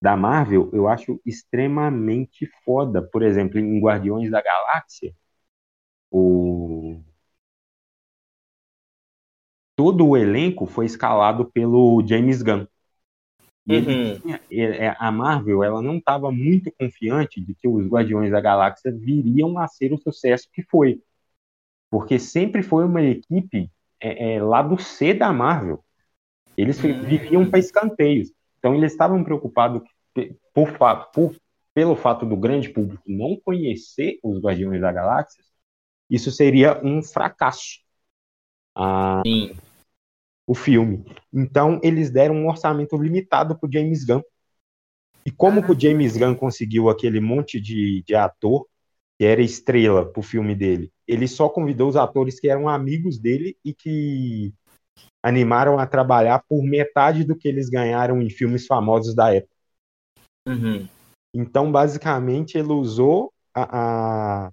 da 0.00 0.16
Marvel, 0.16 0.70
eu 0.72 0.88
acho 0.88 1.20
extremamente 1.26 2.46
foda. 2.64 3.02
Por 3.02 3.22
exemplo, 3.22 3.58
em 3.58 3.80
Guardiões 3.80 4.30
da 4.30 4.40
Galáxia, 4.42 5.14
o 6.10 6.77
todo 9.78 10.04
o 10.04 10.16
elenco 10.16 10.66
foi 10.66 10.86
escalado 10.86 11.44
pelo 11.52 12.04
James 12.04 12.42
Gunn. 12.42 12.66
Uhum. 13.64 14.18
tinha, 14.18 14.40
é, 14.50 14.96
a 14.98 15.12
Marvel 15.12 15.62
ela 15.62 15.80
não 15.80 15.98
estava 15.98 16.32
muito 16.32 16.72
confiante 16.72 17.40
de 17.40 17.54
que 17.54 17.68
os 17.68 17.86
Guardiões 17.86 18.32
da 18.32 18.40
Galáxia 18.40 18.90
viriam 18.90 19.56
a 19.56 19.68
ser 19.68 19.92
o 19.92 19.98
sucesso 19.98 20.48
que 20.52 20.64
foi. 20.64 21.00
Porque 21.88 22.18
sempre 22.18 22.60
foi 22.60 22.84
uma 22.84 23.00
equipe 23.00 23.70
é, 24.00 24.34
é, 24.34 24.42
lá 24.42 24.62
do 24.62 24.76
C 24.82 25.14
da 25.14 25.32
Marvel. 25.32 25.78
Eles 26.56 26.80
viviam 26.80 27.48
para 27.48 27.60
escanteios. 27.60 28.32
Então 28.58 28.74
eles 28.74 28.90
estavam 28.90 29.22
preocupados 29.22 29.80
por, 30.52 30.76
por, 31.12 31.36
pelo 31.72 31.94
fato 31.94 32.26
do 32.26 32.36
grande 32.36 32.68
público 32.68 33.04
não 33.06 33.36
conhecer 33.44 34.18
os 34.24 34.40
Guardiões 34.40 34.80
da 34.80 34.90
Galáxia, 34.90 35.40
isso 36.10 36.32
seria 36.32 36.84
um 36.84 37.00
fracasso. 37.00 37.78
Ah, 38.74 39.22
Sim. 39.24 39.54
O 40.48 40.54
filme. 40.54 41.04
Então 41.30 41.78
eles 41.82 42.10
deram 42.10 42.34
um 42.34 42.48
orçamento 42.48 42.96
limitado 42.96 43.58
para 43.58 43.68
James 43.70 44.02
Gunn. 44.02 44.22
E 45.26 45.30
como 45.30 45.62
que 45.62 45.70
o 45.70 45.78
James 45.78 46.16
Gunn 46.16 46.34
conseguiu 46.34 46.88
aquele 46.88 47.20
monte 47.20 47.60
de, 47.60 48.02
de 48.02 48.14
ator 48.14 48.66
que 49.18 49.26
era 49.26 49.42
estrela 49.42 50.10
para 50.10 50.20
o 50.20 50.22
filme 50.22 50.54
dele? 50.54 50.90
Ele 51.06 51.28
só 51.28 51.50
convidou 51.50 51.86
os 51.86 51.96
atores 51.96 52.40
que 52.40 52.48
eram 52.48 52.66
amigos 52.66 53.18
dele 53.18 53.58
e 53.62 53.74
que 53.74 54.54
animaram 55.22 55.78
a 55.78 55.86
trabalhar 55.86 56.42
por 56.48 56.62
metade 56.62 57.24
do 57.24 57.36
que 57.36 57.46
eles 57.46 57.68
ganharam 57.68 58.22
em 58.22 58.30
filmes 58.30 58.66
famosos 58.66 59.14
da 59.14 59.34
época. 59.34 59.54
Uhum. 60.46 60.88
Então, 61.34 61.70
basicamente, 61.70 62.56
ele 62.56 62.72
usou 62.72 63.32
a, 63.54 64.46
a, 64.46 64.52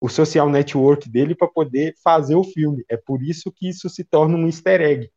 o 0.00 0.08
social 0.08 0.48
network 0.48 1.08
dele 1.08 1.34
para 1.34 1.48
poder 1.48 1.94
fazer 2.02 2.36
o 2.36 2.44
filme. 2.44 2.84
É 2.88 2.96
por 2.96 3.22
isso 3.22 3.52
que 3.52 3.68
isso 3.68 3.88
se 3.88 4.04
torna 4.04 4.36
um 4.36 4.46
easter 4.46 4.80
egg. 4.80 5.10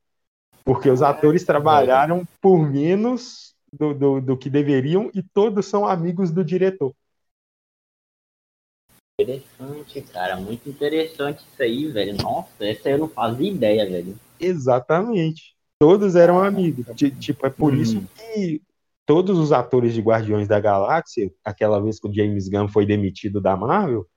Porque 0.63 0.89
os 0.89 1.01
atores 1.01 1.43
trabalharam 1.43 2.27
por 2.39 2.59
menos 2.59 3.55
do, 3.71 3.93
do, 3.93 4.21
do 4.21 4.37
que 4.37 4.49
deveriam 4.49 5.09
e 5.13 5.23
todos 5.23 5.65
são 5.65 5.85
amigos 5.85 6.31
do 6.31 6.43
diretor. 6.43 6.93
Interessante, 9.19 10.01
cara. 10.01 10.37
Muito 10.37 10.67
interessante 10.67 11.45
isso 11.51 11.61
aí, 11.61 11.87
velho. 11.87 12.15
Nossa, 12.17 12.65
essa 12.65 12.89
eu 12.89 12.97
não 12.97 13.07
fazia 13.07 13.51
ideia, 13.51 13.87
velho. 13.87 14.15
Exatamente. 14.39 15.55
Todos 15.79 16.15
eram 16.15 16.43
amigos. 16.43 16.85
Tipo, 17.19 17.45
é 17.45 17.49
por 17.49 17.73
hum. 17.73 17.77
isso 17.77 18.03
que 18.15 18.61
todos 19.05 19.37
os 19.37 19.51
atores 19.51 19.93
de 19.93 20.01
Guardiões 20.01 20.47
da 20.47 20.59
Galáxia, 20.59 21.31
aquela 21.43 21.79
vez 21.79 21.99
que 21.99 22.07
o 22.07 22.13
James 22.13 22.47
Gunn 22.47 22.67
foi 22.67 22.85
demitido 22.85 23.41
da 23.41 23.55
Marvel, 23.55 24.07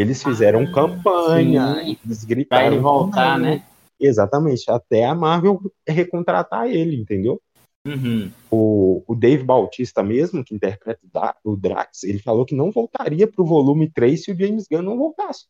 eles 0.00 0.22
fizeram 0.22 0.62
ah, 0.62 0.72
campanha, 0.72 1.74
sim. 1.76 1.98
eles 2.04 2.24
gritaram. 2.24 2.66
Pra 2.66 2.74
ele 2.74 2.82
voltar, 2.82 3.38
né? 3.38 3.64
Exatamente, 3.98 4.70
até 4.70 5.04
a 5.04 5.14
Marvel 5.14 5.60
recontratar 5.88 6.66
ele, 6.66 6.96
entendeu? 6.96 7.40
Uhum. 7.86 8.30
O, 8.50 9.02
o 9.06 9.14
Dave 9.14 9.42
Bautista 9.42 10.02
mesmo, 10.02 10.44
que 10.44 10.54
interpreta 10.54 11.00
o 11.42 11.56
Drax, 11.56 12.02
ele 12.04 12.18
falou 12.18 12.44
que 12.44 12.54
não 12.54 12.70
voltaria 12.70 13.26
pro 13.26 13.44
volume 13.44 13.90
3 13.90 14.22
se 14.22 14.32
o 14.32 14.38
James 14.38 14.66
Gunn 14.70 14.82
não 14.82 14.98
voltasse. 14.98 15.46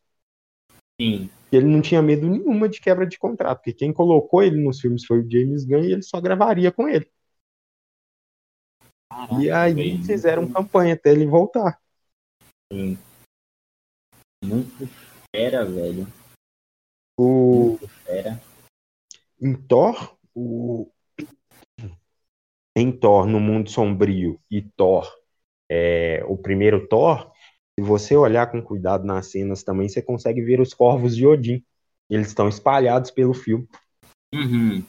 Sim. 1.01 1.29
Ele 1.51 1.65
não 1.65 1.81
tinha 1.81 2.01
medo 2.01 2.27
nenhuma 2.27 2.69
de 2.69 2.79
quebra 2.79 3.05
de 3.05 3.19
contrato, 3.19 3.57
porque 3.57 3.73
quem 3.73 3.91
colocou 3.91 4.43
ele 4.43 4.63
nos 4.63 4.79
filmes 4.79 5.05
foi 5.05 5.19
o 5.19 5.29
James 5.29 5.65
Gunn 5.65 5.83
e 5.83 5.91
ele 5.91 6.03
só 6.03 6.21
gravaria 6.21 6.71
com 6.71 6.87
ele. 6.87 7.09
Caraca, 9.11 9.41
e 9.41 9.49
aí 9.49 9.73
bem, 9.73 10.03
fizeram 10.03 10.43
muito... 10.43 10.55
campanha 10.55 10.93
até 10.93 11.11
ele 11.11 11.25
voltar. 11.25 11.79
Sim. 12.71 12.97
Muito 14.43 14.87
fera, 15.35 15.65
velho. 15.65 16.07
O... 17.17 17.69
Muito 17.69 17.87
fera. 17.87 18.41
Em 19.39 19.53
Thor, 19.53 20.17
o, 20.33 20.91
em 22.75 22.91
Thor 22.91 23.25
no 23.25 23.39
Mundo 23.39 23.69
Sombrio 23.69 24.39
e 24.49 24.61
Thor, 24.61 25.11
é, 25.69 26.23
o 26.27 26.37
primeiro 26.37 26.87
Thor, 26.87 27.31
se 27.77 27.85
você 27.85 28.15
olhar 28.15 28.51
com 28.51 28.61
cuidado 28.61 29.05
nas 29.05 29.27
cenas 29.27 29.63
também, 29.63 29.89
você 29.89 30.01
consegue 30.01 30.41
ver 30.41 30.59
os 30.59 30.73
corvos 30.73 31.15
de 31.15 31.25
Odin. 31.25 31.63
Eles 32.09 32.27
estão 32.27 32.47
espalhados 32.47 33.11
pelo 33.11 33.33
filme. 33.33 33.67
Uhum. 34.33 34.83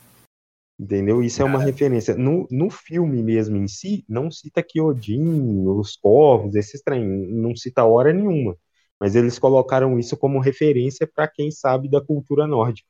Entendeu? 0.78 1.22
Isso 1.22 1.42
é 1.42 1.44
uma 1.44 1.62
referência. 1.62 2.14
No, 2.14 2.46
no 2.50 2.70
filme 2.70 3.22
mesmo 3.22 3.56
em 3.56 3.66
si, 3.66 4.04
não 4.08 4.30
cita 4.30 4.62
que 4.62 4.80
Odin, 4.80 5.66
os 5.66 5.96
corvos, 5.96 6.54
esses 6.54 6.80
trem, 6.80 7.04
não 7.04 7.56
cita 7.56 7.84
hora 7.84 8.12
nenhuma. 8.12 8.56
Mas 9.00 9.14
eles 9.14 9.38
colocaram 9.38 9.98
isso 9.98 10.16
como 10.16 10.40
referência 10.40 11.06
para 11.06 11.28
quem 11.28 11.50
sabe 11.50 11.88
da 11.88 12.00
cultura 12.00 12.46
nórdica. 12.46 12.88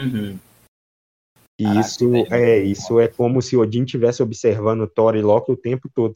Uhum. 0.00 0.38
E 1.60 1.64
Caraca, 1.64 1.80
isso 1.80 2.14
é, 2.30 2.58
isso 2.58 3.00
é 3.00 3.08
como 3.08 3.42
se 3.42 3.56
Odin 3.56 3.84
tivesse 3.84 4.22
observando 4.22 4.88
Thor 4.88 5.16
e 5.16 5.22
Loki 5.22 5.50
o 5.50 5.56
tempo 5.56 5.90
todo. 5.92 6.14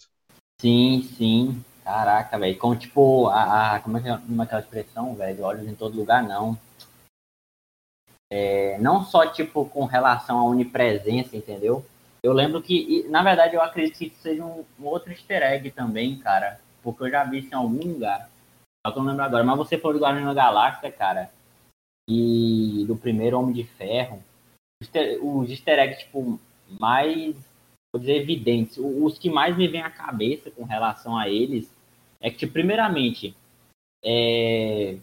Sim, 0.60 1.02
sim. 1.16 1.64
Caraca, 1.82 2.38
velho. 2.38 2.56
Como 2.56 2.76
tipo, 2.76 3.26
a, 3.26 3.74
a, 3.74 3.80
como, 3.80 3.98
é 3.98 4.02
que, 4.02 4.26
como 4.26 4.40
é 4.40 4.44
aquela 4.44 4.60
expressão, 4.60 5.14
velho? 5.16 5.42
Olhos 5.42 5.66
em 5.66 5.74
todo 5.74 5.96
lugar, 5.96 6.22
não. 6.22 6.56
É, 8.30 8.78
não 8.78 9.04
só, 9.04 9.26
tipo, 9.26 9.66
com 9.66 9.84
relação 9.84 10.38
à 10.38 10.44
onipresença, 10.44 11.36
entendeu? 11.36 11.84
Eu 12.22 12.32
lembro 12.32 12.62
que, 12.62 13.04
na 13.08 13.22
verdade, 13.22 13.56
eu 13.56 13.60
acredito 13.60 13.98
que 13.98 14.06
isso 14.06 14.22
seja 14.22 14.44
um, 14.44 14.64
um 14.78 14.86
outro 14.86 15.10
easter 15.10 15.42
egg 15.42 15.72
também, 15.72 16.16
cara. 16.18 16.60
Porque 16.82 17.02
eu 17.02 17.10
já 17.10 17.24
vi 17.24 17.40
isso 17.40 17.48
em 17.52 17.56
algum 17.56 17.92
lugar. 17.92 18.30
Que 18.84 18.98
eu 18.98 19.02
não 19.02 19.10
lembro 19.10 19.24
agora. 19.24 19.44
Mas 19.44 19.56
você 19.56 19.78
falou 19.78 19.98
do 19.98 20.02
Guardião 20.02 20.26
da 20.26 20.34
Galáxia, 20.34 20.90
cara. 20.90 21.30
E 22.08 22.84
do 22.86 22.96
primeiro 22.96 23.38
Homem 23.38 23.54
de 23.54 23.64
Ferro 23.64 24.22
os 25.22 25.50
easter 25.50 25.78
eggs, 25.78 26.04
tipo, 26.04 26.40
mais, 26.80 27.36
vou 27.92 28.00
dizer, 28.00 28.16
evidentes. 28.16 28.76
Os 28.78 29.18
que 29.18 29.30
mais 29.30 29.56
me 29.56 29.68
vêm 29.68 29.82
à 29.82 29.90
cabeça 29.90 30.50
com 30.50 30.64
relação 30.64 31.16
a 31.16 31.28
eles 31.28 31.72
é 32.20 32.30
que, 32.30 32.46
primeiramente, 32.46 33.36
é, 34.04 34.98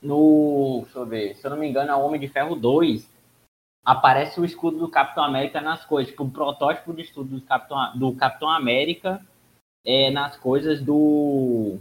no. 0.00 0.82
Deixa 0.84 0.98
eu 0.98 1.06
ver, 1.06 1.34
se 1.36 1.46
eu 1.46 1.50
não 1.50 1.58
me 1.58 1.68
engano, 1.68 1.90
é 1.90 1.96
o 1.96 2.00
Homem 2.00 2.20
de 2.20 2.28
Ferro 2.28 2.54
2. 2.54 3.16
Aparece 3.84 4.40
o 4.40 4.44
escudo 4.44 4.78
do 4.78 4.88
Capitão 4.88 5.22
América 5.22 5.60
nas 5.60 5.84
coisas, 5.84 6.10
tipo, 6.10 6.24
um 6.24 6.30
protótipo 6.30 6.92
de 6.92 7.02
escudo 7.02 7.38
do 7.38 7.46
Capitão, 7.46 7.96
do 7.96 8.14
Capitão 8.16 8.50
América 8.50 9.24
é, 9.84 10.10
nas 10.10 10.36
coisas 10.36 10.82
do, 10.82 11.78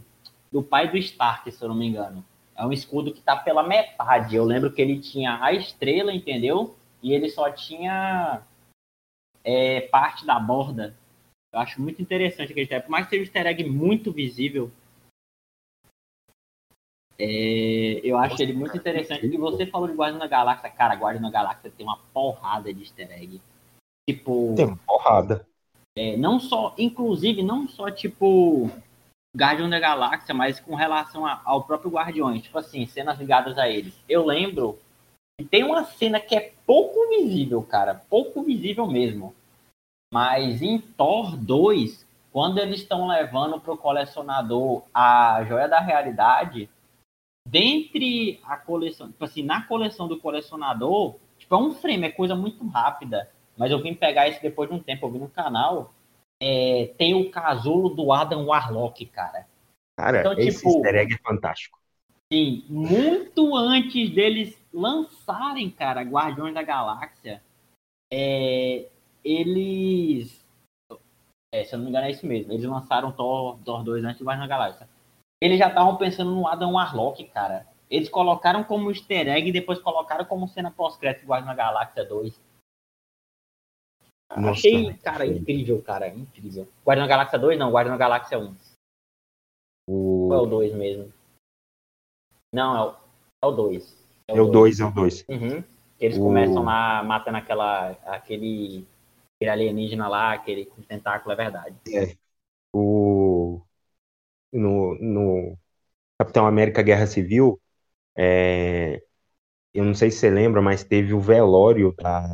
do 0.55 0.63
pai 0.63 0.89
do 0.89 0.97
Stark, 0.97 1.51
se 1.51 1.61
eu 1.61 1.67
não 1.67 1.75
me 1.75 1.85
engano. 1.85 2.23
É 2.55 2.65
um 2.65 2.71
escudo 2.71 3.13
que 3.13 3.19
tá 3.19 3.35
pela 3.35 3.61
metade. 3.61 4.37
Eu 4.37 4.45
lembro 4.45 4.71
que 4.71 4.81
ele 4.81 5.01
tinha 5.01 5.43
a 5.43 5.51
estrela, 5.51 6.13
entendeu? 6.13 6.77
E 7.03 7.13
ele 7.13 7.29
só 7.29 7.51
tinha 7.51 8.41
é, 9.43 9.81
parte 9.81 10.25
da 10.25 10.39
borda. 10.39 10.95
Eu 11.53 11.59
acho 11.59 11.81
muito 11.81 12.01
interessante 12.01 12.53
aquele 12.53 12.61
easter 12.61 12.77
egg. 12.77 12.85
Por 12.85 12.91
mais 12.91 13.03
que 13.03 13.09
seja 13.09 13.21
um 13.21 13.25
easter 13.25 13.47
egg 13.47 13.69
muito 13.69 14.13
visível, 14.13 14.71
é, 17.19 17.99
eu 18.01 18.17
acho 18.17 18.31
Nossa, 18.31 18.43
ele 18.43 18.53
muito 18.53 18.77
interessante. 18.77 19.25
E 19.25 19.37
você 19.37 19.65
falou 19.65 19.89
de 19.89 19.93
Guardião 19.93 20.19
da 20.19 20.27
Galáxia. 20.27 20.69
Cara, 20.69 20.95
Guardião 20.95 21.23
da 21.23 21.29
Galáxia 21.29 21.69
tem 21.69 21.85
uma 21.85 21.97
porrada 22.13 22.73
de 22.73 22.79
easter 22.79 23.11
egg. 23.11 23.41
Tipo. 24.09 24.53
Tem 24.55 24.65
uma 24.65 24.77
porrada. 24.77 25.45
É, 25.97 26.15
não 26.15 26.39
só, 26.39 26.73
inclusive, 26.77 27.43
não 27.43 27.67
só 27.67 27.91
tipo 27.91 28.71
Guardião 29.35 29.69
da 29.69 29.79
Galáxia, 29.79 30.33
mas 30.33 30.59
com 30.59 30.75
relação 30.75 31.25
a, 31.25 31.41
ao 31.43 31.63
próprio 31.63 31.91
Guardiões. 31.91 32.43
Tipo 32.43 32.57
assim, 32.57 32.85
cenas 32.85 33.19
ligadas 33.19 33.57
a 33.57 33.69
eles. 33.69 33.93
Eu 34.07 34.25
lembro 34.25 34.79
que 35.37 35.45
tem 35.45 35.63
uma 35.63 35.83
cena 35.83 36.19
que 36.19 36.35
é 36.35 36.53
pouco 36.65 37.09
visível, 37.09 37.61
cara. 37.61 37.95
Pouco 38.09 38.41
visível 38.41 38.87
mesmo. 38.87 39.35
Mas 40.13 40.61
em 40.61 40.79
Thor 40.79 41.35
2, 41.35 42.05
quando 42.31 42.59
eles 42.59 42.81
estão 42.81 43.07
levando 43.07 43.59
pro 43.59 43.77
colecionador 43.77 44.83
a 44.93 45.43
Joia 45.43 45.67
da 45.67 45.79
Realidade 45.79 46.69
dentre 47.47 48.39
a 48.43 48.57
coleção, 48.57 49.07
tipo 49.07 49.23
assim, 49.23 49.43
na 49.43 49.61
coleção 49.63 50.07
do 50.07 50.19
colecionador, 50.19 51.15
tipo, 51.37 51.53
é 51.53 51.57
um 51.57 51.73
frame, 51.73 52.07
é 52.07 52.11
coisa 52.11 52.35
muito 52.35 52.65
rápida. 52.67 53.29
Mas 53.57 53.71
eu 53.71 53.81
vim 53.81 53.93
pegar 53.93 54.27
isso 54.27 54.41
depois 54.41 54.69
de 54.69 54.75
um 54.75 54.79
tempo, 54.79 55.05
eu 55.05 55.11
vi 55.11 55.19
no 55.19 55.29
canal. 55.29 55.93
É, 56.41 56.93
tem 56.97 57.13
o 57.13 57.31
casulo 57.31 57.89
do 57.89 58.11
Adam 58.11 58.47
Warlock, 58.47 59.05
cara. 59.07 59.47
Cara, 59.97 60.19
então, 60.19 60.33
esse 60.33 60.57
tipo, 60.57 60.69
easter 60.69 60.95
egg 60.95 61.13
é 61.13 61.17
fantástico. 61.17 61.79
Sim, 62.31 62.65
muito 62.67 63.55
antes 63.55 64.09
deles 64.09 64.59
lançarem, 64.73 65.69
cara, 65.69 66.01
Guardiões 66.01 66.53
da 66.53 66.63
Galáxia, 66.63 67.41
é, 68.11 68.89
eles. 69.23 70.43
É, 71.53 71.63
se 71.63 71.73
eu 71.73 71.77
não 71.77 71.85
me 71.85 71.91
engano, 71.91 72.07
é 72.07 72.11
isso 72.11 72.25
mesmo. 72.25 72.51
Eles 72.51 72.65
lançaram 72.65 73.11
Thor, 73.11 73.57
Thor 73.63 73.83
2 73.83 74.03
antes 74.03 74.19
do 74.19 74.25
Guardiões 74.25 74.49
da 74.49 74.55
Galáxia 74.55 74.89
eles 75.45 75.59
já 75.59 75.67
estavam 75.67 75.95
pensando 75.97 76.31
no 76.31 76.47
Adam 76.47 76.73
Warlock, 76.73 77.23
cara. 77.25 77.67
Eles 77.89 78.09
colocaram 78.09 78.63
como 78.63 78.89
easter 78.89 79.27
egg 79.27 79.49
e 79.49 79.53
depois 79.53 79.79
colocaram 79.79 80.25
como 80.25 80.47
cena 80.47 80.71
pós-crédito 80.71 81.27
Guardião 81.27 81.47
da 81.47 81.63
Galáxia 81.63 82.03
2. 82.03 82.41
Nossa, 84.31 84.51
Achei, 84.51 84.93
cara, 84.95 85.25
incrível, 85.25 85.81
cara, 85.81 86.07
incrível. 86.09 86.67
Guardião 86.85 87.07
da 87.07 87.09
Galáxia 87.09 87.39
2 87.39 87.59
não, 87.59 87.71
Guardião 87.71 87.95
da 87.95 87.99
Galáxia 87.99 88.39
1. 88.39 88.55
O... 89.87 90.29
Ou 90.29 90.33
é 90.33 90.37
o 90.37 90.45
2 90.45 90.73
mesmo? 90.73 91.13
Não, 92.53 92.75
é 92.75 92.81
o, 92.81 92.95
é 93.43 93.47
o 93.47 93.51
2. 93.51 94.05
É 94.27 94.41
o 94.41 94.47
2, 94.47 94.79
é 94.79 94.85
o 94.85 94.91
2. 94.91 95.25
Uhum. 95.29 95.63
Eles 95.99 96.17
o... 96.17 96.21
começam 96.21 96.63
lá 96.63 97.03
matando 97.03 97.37
aquela, 97.37 97.91
aquele, 98.05 98.85
aquele 99.35 99.51
alienígena 99.51 100.07
lá, 100.07 100.33
aquele 100.33 100.65
com 100.65 100.81
tentáculo, 100.81 101.31
é 101.33 101.35
verdade. 101.35 101.75
É. 101.93 102.15
O 102.73 103.61
no, 104.51 104.95
no 104.99 105.57
Capitão 106.17 106.47
América 106.47 106.81
Guerra 106.81 107.05
Civil, 107.05 107.59
é, 108.17 109.03
eu 109.73 109.83
não 109.83 109.93
sei 109.93 110.09
se 110.09 110.19
você 110.19 110.29
lembra, 110.29 110.61
mas 110.61 110.83
teve 110.83 111.13
o 111.13 111.19
velório 111.19 111.93
da, 111.93 112.25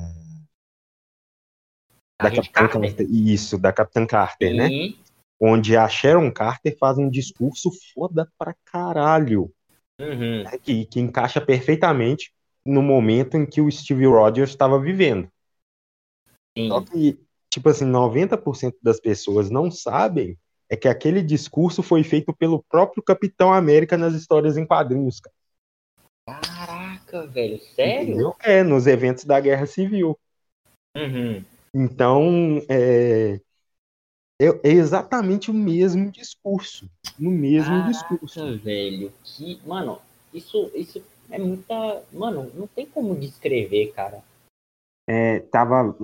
da 2.24 2.32
Capitã 2.32 2.68
Carter. 2.68 2.82
Carter. 2.82 3.08
Isso, 3.10 3.58
da 3.58 3.74
Capitã 3.74 4.06
Carter, 4.06 4.56
né? 4.56 4.68
Sim. 4.68 4.90
né? 4.90 4.96
Onde 5.40 5.76
a 5.76 5.88
Sharon 5.88 6.32
Carter 6.32 6.78
faz 6.78 6.98
um 6.98 7.10
discurso 7.10 7.72
foda 7.94 8.32
pra 8.38 8.56
caralho. 8.66 9.52
Uhum. 10.00 10.44
Né? 10.44 10.58
Que, 10.62 10.86
que 10.86 11.00
encaixa 11.00 11.42
perfeitamente 11.42 12.32
no 12.66 12.82
momento 12.82 13.38
em 13.38 13.46
que 13.46 13.60
o 13.60 13.72
Steve 13.72 14.06
Rogers 14.06 14.52
estava 14.52 14.80
vivendo. 14.80 15.28
Sim. 16.58 16.70
Só 16.70 16.82
que, 16.82 17.20
tipo 17.50 17.70
assim, 17.70 17.86
90% 17.86 18.76
das 18.82 19.00
pessoas 19.00 19.50
não 19.50 19.72
sabem 19.72 20.38
é 20.70 20.76
que 20.76 20.88
aquele 20.88 21.22
discurso 21.22 21.84
foi 21.84 22.04
feito 22.04 22.34
pelo 22.34 22.64
próprio 22.64 23.04
Capitão 23.04 23.52
América 23.52 23.98
nas 23.98 24.14
histórias 24.14 24.58
em 24.58 24.66
quadrinhos, 24.66 25.20
cara. 25.20 25.36
Caraca, 26.26 27.28
velho, 27.28 27.60
sério? 27.76 28.10
Entendeu? 28.10 28.36
É, 28.42 28.64
nos 28.64 28.88
eventos 28.88 29.26
da 29.26 29.40
Guerra 29.40 29.66
Civil. 29.66 30.18
Uhum. 30.96 31.44
Então, 31.74 32.62
é, 32.70 33.40
é, 34.42 34.48
é, 34.64 34.70
exatamente 34.72 35.50
o 35.50 35.54
mesmo 35.54 36.12
discurso. 36.12 36.90
No 37.18 37.32
mesmo 37.32 37.70
Caraca, 37.70 37.92
discurso. 37.92 38.58
velho, 38.58 39.12
que, 39.24 39.60
mano, 39.66 40.00
isso, 40.34 40.72
isso 40.76 41.04
é 41.30 41.38
muita. 41.38 42.04
Mano, 42.12 42.52
não 42.54 42.68
tem 42.68 42.86
como 42.86 43.16
descrever, 43.16 43.92
cara. 43.94 44.24
É, 45.08 45.40
tava, 45.40 45.96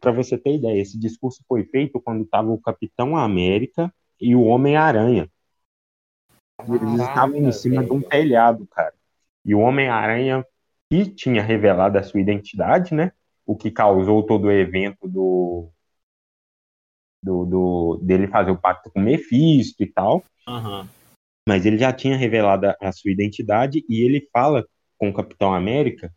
para 0.00 0.12
você 0.12 0.38
ter 0.38 0.54
ideia, 0.54 0.80
esse 0.80 0.98
discurso 0.98 1.42
foi 1.46 1.64
feito 1.64 2.00
quando 2.00 2.24
tava 2.24 2.50
o 2.50 2.60
Capitão 2.60 3.16
América 3.16 3.92
e 4.20 4.34
o 4.34 4.42
Homem-Aranha. 4.42 5.28
Eles 6.66 7.00
estavam 7.00 7.36
em 7.36 7.52
cima 7.52 7.82
velho. 7.82 7.86
de 7.86 7.92
um 7.92 8.00
telhado, 8.00 8.66
cara. 8.66 8.94
E 9.44 9.54
o 9.54 9.60
Homem-Aranha, 9.60 10.46
que 10.90 11.06
tinha 11.06 11.42
revelado 11.42 11.98
a 11.98 12.02
sua 12.02 12.20
identidade, 12.20 12.94
né? 12.94 13.12
O 13.46 13.56
que 13.56 13.70
causou 13.70 14.24
todo 14.24 14.46
o 14.46 14.52
evento 14.52 15.08
do, 15.08 15.70
do, 17.22 17.44
do 17.44 18.00
dele 18.02 18.28
fazer 18.28 18.50
o 18.50 18.60
pacto 18.60 18.90
com 18.90 19.00
Mephisto 19.00 19.82
e 19.82 19.86
tal. 19.86 20.24
Uhum. 20.48 20.86
Mas 21.48 21.66
ele 21.66 21.78
já 21.78 21.92
tinha 21.92 22.16
revelado 22.16 22.66
a, 22.66 22.76
a 22.80 22.92
sua 22.92 23.10
identidade 23.10 23.84
e 23.88 24.02
ele 24.02 24.28
fala 24.32 24.66
com 24.98 25.10
o 25.10 25.14
Capitão 25.14 25.54
América 25.54 26.12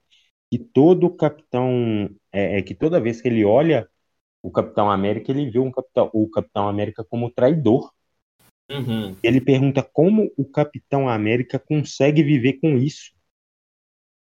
que 0.50 0.58
todo 0.58 1.10
Capitão 1.10 2.10
é, 2.32 2.60
é, 2.60 2.62
que 2.62 2.74
toda 2.74 3.02
vez 3.02 3.22
que 3.22 3.28
ele 3.28 3.44
olha 3.44 3.88
o 4.42 4.52
Capitão 4.52 4.90
América, 4.90 5.32
ele 5.32 5.50
vê 5.50 5.60
um 5.60 5.72
Capitão, 5.72 6.10
o 6.14 6.30
Capitão 6.30 6.70
América 6.70 7.04
como 7.04 7.30
traidor. 7.30 7.92
Uhum. 8.70 9.16
Ele 9.24 9.42
pergunta 9.42 9.84
como 9.84 10.32
o 10.38 10.46
Capitão 10.46 11.10
América 11.10 11.60
consegue 11.60 12.24
viver 12.24 12.54
com 12.54 12.78
isso. 12.78 13.12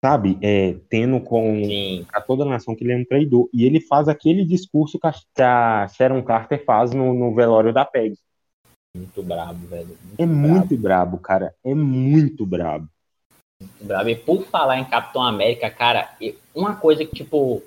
Sabe? 0.04 0.38
É, 0.40 0.76
tendo 0.88 1.20
com 1.20 1.62
a 2.12 2.20
toda 2.20 2.44
a 2.44 2.48
nação 2.48 2.74
que 2.74 2.84
ele 2.84 2.92
é 2.92 2.96
um 2.96 3.04
traidor. 3.04 3.48
E 3.52 3.64
ele 3.64 3.80
faz 3.80 4.08
aquele 4.08 4.44
discurso 4.44 4.98
que 4.98 5.42
a 5.42 5.88
Sharon 5.88 6.22
Carter 6.22 6.64
faz 6.64 6.92
no, 6.92 7.12
no 7.12 7.34
velório 7.34 7.72
da 7.72 7.84
Peg. 7.84 8.16
Muito 8.96 9.22
brabo, 9.22 9.66
velho. 9.66 9.86
Muito 9.86 10.20
é 10.20 10.26
brabo. 10.26 10.48
muito 10.48 10.76
brabo, 10.76 11.18
cara. 11.18 11.54
É 11.64 11.74
muito 11.74 12.46
brabo. 12.46 12.88
Muito 13.60 13.84
brabo. 13.84 14.08
E 14.08 14.16
por 14.16 14.44
falar 14.44 14.78
em 14.78 14.84
Capitão 14.84 15.22
América, 15.22 15.68
cara, 15.70 16.10
uma 16.54 16.76
coisa 16.76 17.04
que, 17.04 17.14
tipo, 17.14 17.62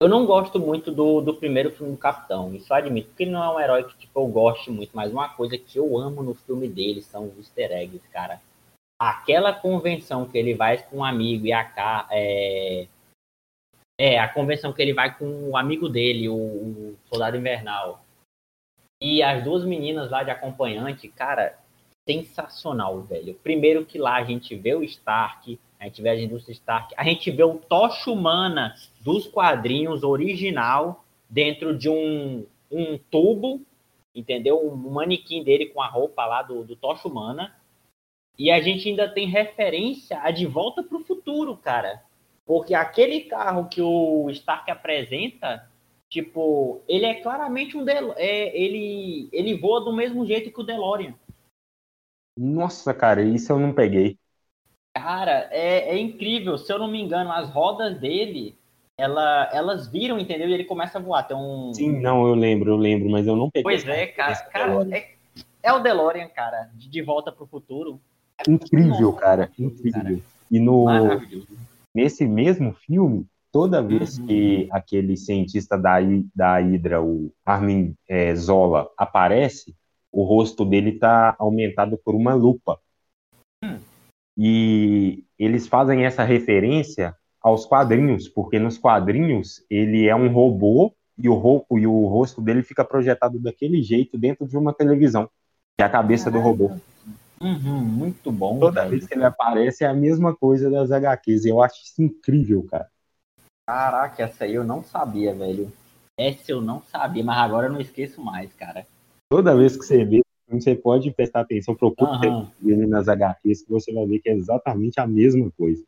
eu 0.00 0.08
não 0.08 0.26
gosto 0.26 0.58
muito 0.58 0.90
do, 0.90 1.20
do 1.20 1.34
primeiro 1.34 1.70
filme 1.70 1.92
do 1.92 1.98
Capitão, 1.98 2.54
isso 2.54 2.72
eu 2.72 2.76
admito, 2.76 3.08
porque 3.08 3.22
ele 3.22 3.30
não 3.30 3.44
é 3.44 3.48
um 3.48 3.60
herói 3.60 3.84
que 3.84 3.96
tipo, 3.96 4.20
eu 4.20 4.26
gosto 4.26 4.72
muito, 4.72 4.90
mas 4.92 5.12
uma 5.12 5.28
coisa 5.28 5.56
que 5.56 5.78
eu 5.78 5.96
amo 5.96 6.22
no 6.22 6.34
filme 6.34 6.68
dele 6.68 7.00
são 7.00 7.26
os 7.26 7.38
easter 7.38 7.70
eggs, 7.72 8.06
cara. 8.12 8.40
Aquela 9.00 9.52
convenção 9.52 10.26
que 10.26 10.38
ele 10.38 10.54
vai 10.54 10.82
com 10.82 10.98
um 10.98 11.04
amigo 11.04 11.46
e 11.46 11.52
a 11.52 12.08
é, 12.10 12.86
é 13.98 14.18
a 14.18 14.28
convenção 14.28 14.72
que 14.72 14.80
ele 14.80 14.94
vai 14.94 15.16
com 15.16 15.50
o 15.50 15.56
amigo 15.56 15.88
dele, 15.88 16.28
o, 16.28 16.34
o 16.34 16.98
Soldado 17.08 17.36
Invernal. 17.36 18.04
E 19.00 19.22
as 19.22 19.42
duas 19.42 19.64
meninas 19.64 20.10
lá 20.10 20.22
de 20.22 20.30
acompanhante, 20.30 21.08
cara, 21.08 21.58
sensacional, 22.08 23.02
velho. 23.02 23.34
Primeiro 23.34 23.84
que 23.84 23.98
lá 23.98 24.16
a 24.16 24.24
gente 24.24 24.54
vê 24.54 24.74
o 24.74 24.82
Stark, 24.82 25.58
a 25.78 25.84
gente 25.84 26.02
vê 26.02 26.10
a 26.10 26.20
indústria 26.20 26.52
Stark, 26.52 26.94
a 26.96 27.04
gente 27.04 27.30
vê 27.30 27.42
o 27.42 27.58
Tocha 27.58 28.10
Humana 28.10 28.74
dos 29.00 29.26
quadrinhos 29.26 30.02
original 30.02 31.04
dentro 31.28 31.76
de 31.76 31.88
um, 31.88 32.46
um 32.70 32.98
tubo, 33.10 33.60
entendeu? 34.14 34.66
Um 34.66 34.76
manequim 34.76 35.42
dele 35.42 35.66
com 35.66 35.82
a 35.82 35.88
roupa 35.88 36.24
lá 36.26 36.42
do, 36.42 36.64
do 36.64 36.78
Humana. 37.04 37.54
E 38.38 38.50
a 38.50 38.60
gente 38.60 38.88
ainda 38.88 39.08
tem 39.08 39.28
referência 39.28 40.18
a 40.20 40.30
De 40.30 40.46
Volta 40.46 40.82
para 40.82 40.98
o 40.98 41.04
Futuro, 41.04 41.56
cara. 41.56 42.02
Porque 42.46 42.74
aquele 42.74 43.22
carro 43.22 43.68
que 43.68 43.80
o 43.80 44.28
Stark 44.30 44.70
apresenta, 44.70 45.68
tipo, 46.10 46.82
ele 46.88 47.06
é 47.06 47.14
claramente 47.14 47.76
um 47.76 47.84
Del 47.84 48.12
é, 48.16 48.56
ele 48.56 49.28
ele 49.32 49.56
voa 49.56 49.80
do 49.84 49.92
mesmo 49.92 50.26
jeito 50.26 50.50
que 50.52 50.60
o 50.60 50.64
DeLorean. 50.64 51.14
Nossa, 52.36 52.92
cara, 52.92 53.22
isso 53.22 53.52
eu 53.52 53.58
não 53.58 53.72
peguei. 53.72 54.18
Cara, 54.94 55.48
é, 55.50 55.90
é 55.90 55.98
incrível. 55.98 56.58
Se 56.58 56.72
eu 56.72 56.78
não 56.78 56.88
me 56.88 57.00
engano, 57.00 57.32
as 57.32 57.48
rodas 57.50 57.98
dele 57.98 58.56
ela, 58.96 59.50
elas 59.52 59.88
viram, 59.88 60.18
entendeu? 60.18 60.48
E 60.48 60.54
ele 60.54 60.64
começa 60.64 60.98
a 60.98 61.00
voar. 61.00 61.24
Tem 61.24 61.36
um... 61.36 61.72
Sim, 61.72 62.00
não, 62.00 62.26
eu 62.26 62.34
lembro, 62.34 62.70
eu 62.70 62.76
lembro, 62.76 63.08
mas 63.10 63.26
eu 63.26 63.36
não 63.36 63.50
peguei. 63.50 63.62
Pois 63.62 63.88
é, 63.88 64.06
cara. 64.06 64.36
cara 64.36 64.96
é, 64.96 65.14
é, 65.62 65.72
o 65.72 65.80
DeLorean, 65.80 66.28
cara, 66.28 66.70
de, 66.74 66.88
de 66.88 67.02
volta 67.02 67.32
pro 67.32 67.46
futuro. 67.46 68.00
Incrível, 68.48 69.12
Nossa, 69.12 69.20
cara, 69.20 69.50
incrível. 69.58 70.02
Cara. 70.02 70.18
E 70.50 70.60
no 70.60 70.86
nesse 71.94 72.26
mesmo 72.26 72.72
filme, 72.72 73.26
toda 73.52 73.82
vez 73.82 74.18
uhum. 74.18 74.26
que 74.26 74.68
aquele 74.70 75.16
cientista 75.16 75.78
da, 75.78 75.98
da 76.34 76.58
Hydra, 76.58 77.00
o 77.00 77.32
Armin 77.46 77.94
é, 78.08 78.34
Zola, 78.34 78.88
aparece, 78.98 79.74
o 80.10 80.24
rosto 80.24 80.64
dele 80.64 80.90
está 80.90 81.36
aumentado 81.38 81.96
por 82.04 82.14
uma 82.14 82.34
lupa. 82.34 82.78
Hum. 83.62 83.78
E 84.36 85.24
eles 85.38 85.68
fazem 85.68 86.04
essa 86.04 86.24
referência 86.24 87.14
aos 87.40 87.64
quadrinhos, 87.64 88.28
porque 88.28 88.58
nos 88.58 88.76
quadrinhos 88.76 89.64
ele 89.70 90.08
é 90.08 90.16
um 90.16 90.32
robô 90.32 90.92
e 91.16 91.28
o, 91.28 91.34
ro 91.34 91.64
e 91.72 91.86
o 91.86 92.06
rosto 92.06 92.40
dele 92.40 92.62
fica 92.62 92.84
projetado 92.84 93.38
daquele 93.38 93.82
jeito 93.82 94.18
dentro 94.18 94.46
de 94.48 94.56
uma 94.56 94.72
televisão, 94.72 95.28
que 95.76 95.82
é 95.82 95.84
a 95.84 95.90
cabeça 95.90 96.30
do 96.30 96.40
robô. 96.40 96.72
Uhum, 97.44 97.84
muito 97.84 98.32
bom. 98.32 98.58
Toda 98.58 98.80
velho. 98.80 98.92
vez 98.92 99.06
que 99.06 99.12
ele 99.12 99.24
aparece 99.24 99.84
é 99.84 99.86
a 99.86 99.92
mesma 99.92 100.34
coisa 100.34 100.70
das 100.70 100.90
HQs. 100.90 101.44
Eu 101.44 101.60
acho 101.60 101.82
isso 101.84 102.02
incrível, 102.02 102.66
cara. 102.70 102.88
Caraca, 103.68 104.22
essa 104.22 104.44
aí 104.44 104.54
eu 104.54 104.64
não 104.64 104.82
sabia, 104.82 105.34
velho. 105.34 105.70
Essa 106.18 106.52
eu 106.52 106.62
não 106.62 106.82
sabia, 106.82 107.22
mas 107.22 107.36
agora 107.36 107.66
eu 107.66 107.72
não 107.72 107.80
esqueço 107.80 108.22
mais, 108.22 108.50
cara. 108.54 108.86
Toda 109.30 109.54
vez 109.54 109.76
que 109.76 109.84
você 109.84 110.04
vê, 110.06 110.22
você 110.48 110.74
pode 110.74 111.10
prestar 111.10 111.40
atenção, 111.40 111.74
procura 111.74 112.12
uhum. 112.12 112.50
ele 112.64 112.86
nas 112.86 113.08
HQs, 113.08 113.62
que 113.62 113.70
você 113.70 113.92
vai 113.92 114.06
ver 114.06 114.20
que 114.20 114.30
é 114.30 114.34
exatamente 114.34 114.98
a 114.98 115.06
mesma 115.06 115.50
coisa. 115.50 115.84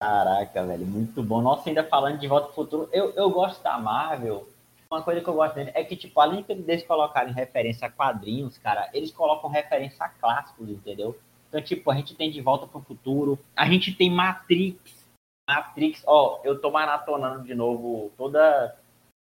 Caraca, 0.00 0.64
velho, 0.64 0.86
muito 0.86 1.22
bom. 1.22 1.42
Nossa, 1.42 1.68
ainda 1.68 1.84
falando 1.84 2.18
de 2.18 2.26
Volta 2.26 2.46
ao 2.46 2.54
Futuro, 2.54 2.88
eu, 2.92 3.10
eu 3.10 3.28
gosto 3.30 3.62
da 3.62 3.78
Marvel. 3.78 4.48
Uma 4.92 5.02
coisa 5.02 5.22
que 5.22 5.28
eu 5.28 5.32
gosto 5.32 5.54
dele 5.54 5.72
é 5.72 5.82
que, 5.82 5.96
tipo, 5.96 6.20
além 6.20 6.42
de 6.42 6.52
eles 6.52 6.82
colocarem 6.82 7.32
referência 7.32 7.86
a 7.86 7.90
quadrinhos, 7.90 8.58
cara, 8.58 8.90
eles 8.92 9.10
colocam 9.10 9.48
referência 9.48 10.04
a 10.04 10.08
clássicos, 10.10 10.68
entendeu? 10.68 11.18
Então, 11.48 11.62
tipo, 11.62 11.90
a 11.90 11.94
gente 11.94 12.14
tem 12.14 12.30
De 12.30 12.42
Volta 12.42 12.66
pro 12.66 12.82
Futuro, 12.82 13.38
a 13.56 13.64
gente 13.64 13.94
tem 13.94 14.10
Matrix. 14.10 15.10
Matrix, 15.48 16.04
ó, 16.06 16.42
eu 16.44 16.60
tô 16.60 16.70
maratonando 16.70 17.42
de 17.42 17.54
novo 17.54 18.12
toda, 18.18 18.76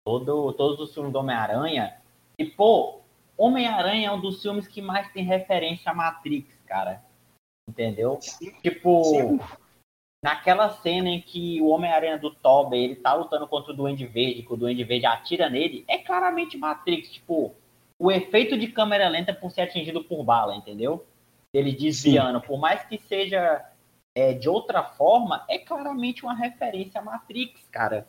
todo, 0.05 0.51
todos 0.51 0.77
os 0.81 0.93
filmes 0.93 1.13
do 1.13 1.19
Homem-Aranha. 1.19 2.01
E, 2.37 2.43
pô, 2.43 2.99
Homem-Aranha 3.37 4.09
é 4.09 4.11
um 4.11 4.19
dos 4.19 4.41
filmes 4.41 4.67
que 4.67 4.81
mais 4.81 5.09
tem 5.13 5.23
referência 5.23 5.89
a 5.89 5.95
Matrix, 5.95 6.53
cara. 6.65 7.01
Entendeu? 7.69 8.19
Tipo, 8.61 9.05
Sim. 9.05 9.39
Naquela 10.25 10.71
cena 10.71 11.07
em 11.07 11.21
que 11.21 11.61
o 11.61 11.67
Homem-Aranha 11.67 12.17
do 12.17 12.31
Tobey, 12.31 12.83
ele 12.83 12.95
tá 12.95 13.13
lutando 13.13 13.47
contra 13.47 13.71
o 13.71 13.75
Duende 13.75 14.07
Verde, 14.07 14.41
que 14.41 14.51
o 14.51 14.57
Duende 14.57 14.83
Verde 14.83 15.05
atira 15.05 15.47
nele, 15.51 15.85
é 15.88 15.99
claramente 15.99 16.57
Matrix. 16.57 17.11
Tipo, 17.11 17.53
o 17.99 18.11
efeito 18.11 18.57
de 18.57 18.69
câmera 18.69 19.07
lenta 19.07 19.35
por 19.35 19.51
ser 19.51 19.61
atingido 19.61 20.03
por 20.03 20.23
bala, 20.23 20.55
entendeu? 20.55 21.05
Ele 21.53 21.71
desviando. 21.71 22.39
Sim. 22.41 22.47
Por 22.47 22.57
mais 22.59 22.83
que 22.85 22.97
seja 22.97 23.63
é, 24.15 24.33
de 24.33 24.49
outra 24.49 24.81
forma, 24.81 25.45
é 25.47 25.59
claramente 25.59 26.23
uma 26.23 26.33
referência 26.33 26.99
a 26.99 27.03
Matrix, 27.03 27.61
cara. 27.67 28.07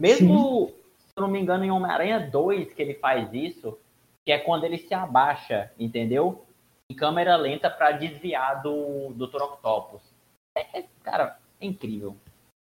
Mesmo 0.00 0.72
eu 1.16 1.22
não 1.22 1.28
me 1.28 1.40
engano, 1.40 1.64
em 1.64 1.72
Homem-Aranha 1.72 2.20
2 2.20 2.72
que 2.72 2.80
ele 2.80 2.94
faz 2.94 3.34
isso, 3.34 3.76
que 4.24 4.30
é 4.30 4.38
quando 4.38 4.62
ele 4.62 4.78
se 4.78 4.94
abaixa, 4.94 5.72
entendeu? 5.76 6.46
Em 6.88 6.94
câmera 6.94 7.34
lenta 7.34 7.68
para 7.68 7.90
desviar 7.90 8.62
do 8.62 9.12
Dr. 9.14 9.42
Octopus. 9.42 10.17
É, 10.60 10.82
cara, 11.02 11.38
é 11.60 11.66
incrível. 11.66 12.16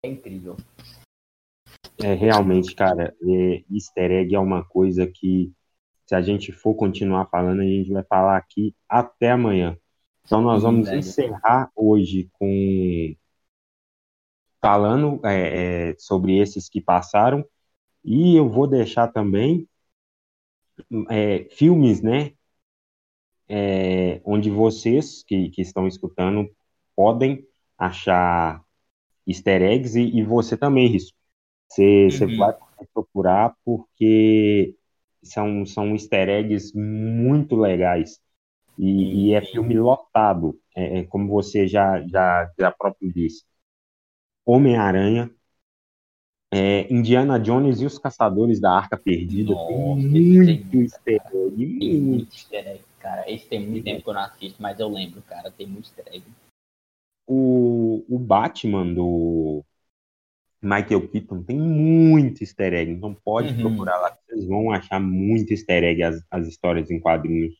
É 0.03 0.09
incrível. 0.09 0.57
É, 2.01 2.13
realmente, 2.13 2.73
cara, 2.73 3.15
é, 3.21 3.63
easter 3.69 4.11
egg 4.11 4.33
é 4.33 4.39
uma 4.39 4.63
coisa 4.63 5.05
que, 5.05 5.51
se 6.05 6.15
a 6.15 6.21
gente 6.21 6.51
for 6.51 6.73
continuar 6.73 7.27
falando, 7.27 7.61
a 7.61 7.65
gente 7.65 7.91
vai 7.91 8.03
falar 8.03 8.37
aqui 8.37 8.75
até 8.89 9.31
amanhã. 9.31 9.77
Então, 10.25 10.41
nós 10.41 10.63
vamos 10.63 10.89
encerrar 10.89 11.71
hoje 11.75 12.29
com 12.33 13.15
falando 14.61 15.19
é, 15.25 15.89
é, 15.89 15.95
sobre 15.97 16.37
esses 16.37 16.69
que 16.69 16.79
passaram 16.79 17.43
e 18.03 18.35
eu 18.35 18.47
vou 18.47 18.67
deixar 18.67 19.07
também 19.07 19.67
é, 21.09 21.45
filmes, 21.49 22.01
né? 22.01 22.33
É, 23.49 24.21
onde 24.23 24.49
vocês 24.49 25.23
que, 25.23 25.49
que 25.49 25.61
estão 25.61 25.87
escutando 25.87 26.49
podem 26.95 27.45
achar 27.81 28.63
easter 29.27 29.61
eggs 29.63 29.97
e, 29.97 30.19
e 30.19 30.23
você 30.23 30.55
também, 30.55 30.95
isso. 30.95 31.13
Você, 31.67 32.03
uhum. 32.03 32.11
você 32.11 32.37
vai 32.37 32.53
procurar 32.93 33.55
porque 33.65 34.75
são, 35.23 35.65
são 35.65 35.93
easter 35.93 36.29
eggs 36.29 36.77
muito 36.77 37.55
legais. 37.55 38.19
E, 38.77 39.29
e 39.29 39.33
é 39.33 39.41
filme 39.41 39.77
lotado, 39.77 40.59
é, 40.75 40.99
é, 40.99 41.03
como 41.03 41.27
você 41.27 41.67
já, 41.67 42.01
já, 42.07 42.51
já 42.57 42.71
próprio 42.71 43.11
disse. 43.11 43.43
Homem-Aranha, 44.45 45.29
é, 46.53 46.91
Indiana 46.91 47.39
Jones 47.39 47.79
e 47.79 47.85
os 47.85 47.97
Caçadores 47.97 48.59
da 48.59 48.71
Arca 48.71 48.97
Perdida. 48.97 49.53
Nossa, 49.53 49.71
muito 49.71 50.77
easter 50.77 51.21
egg. 51.33 51.79
Tem 51.79 52.01
muito 52.01 52.33
easter 52.33 52.67
egg, 52.67 52.83
cara. 52.99 53.31
Esse 53.31 53.47
tem 53.47 53.65
muito 53.65 53.83
tempo 53.83 54.03
que 54.03 54.09
eu 54.09 54.13
não 54.13 54.21
assisto, 54.21 54.61
mas 54.61 54.79
eu 54.79 54.89
lembro, 54.89 55.21
cara. 55.21 55.51
Tem 55.51 55.65
muito 55.67 55.85
easter 55.85 56.05
egg. 56.13 56.23
O, 57.27 57.70
o 58.07 58.19
Batman 58.19 58.93
do 58.93 59.63
Michael 60.61 61.07
Keaton 61.07 61.43
tem 61.43 61.57
muito 61.57 62.43
easter 62.43 62.73
egg. 62.73 62.91
Então 62.91 63.13
pode 63.13 63.53
uhum. 63.53 63.61
procurar 63.61 63.97
lá 63.97 64.11
que 64.11 64.17
vocês 64.27 64.45
vão 64.45 64.71
achar 64.71 64.99
muito 64.99 65.51
easter 65.51 65.83
egg 65.83 66.03
as, 66.03 66.23
as 66.29 66.47
histórias 66.47 66.91
em 66.91 66.99
quadrinhos. 66.99 67.55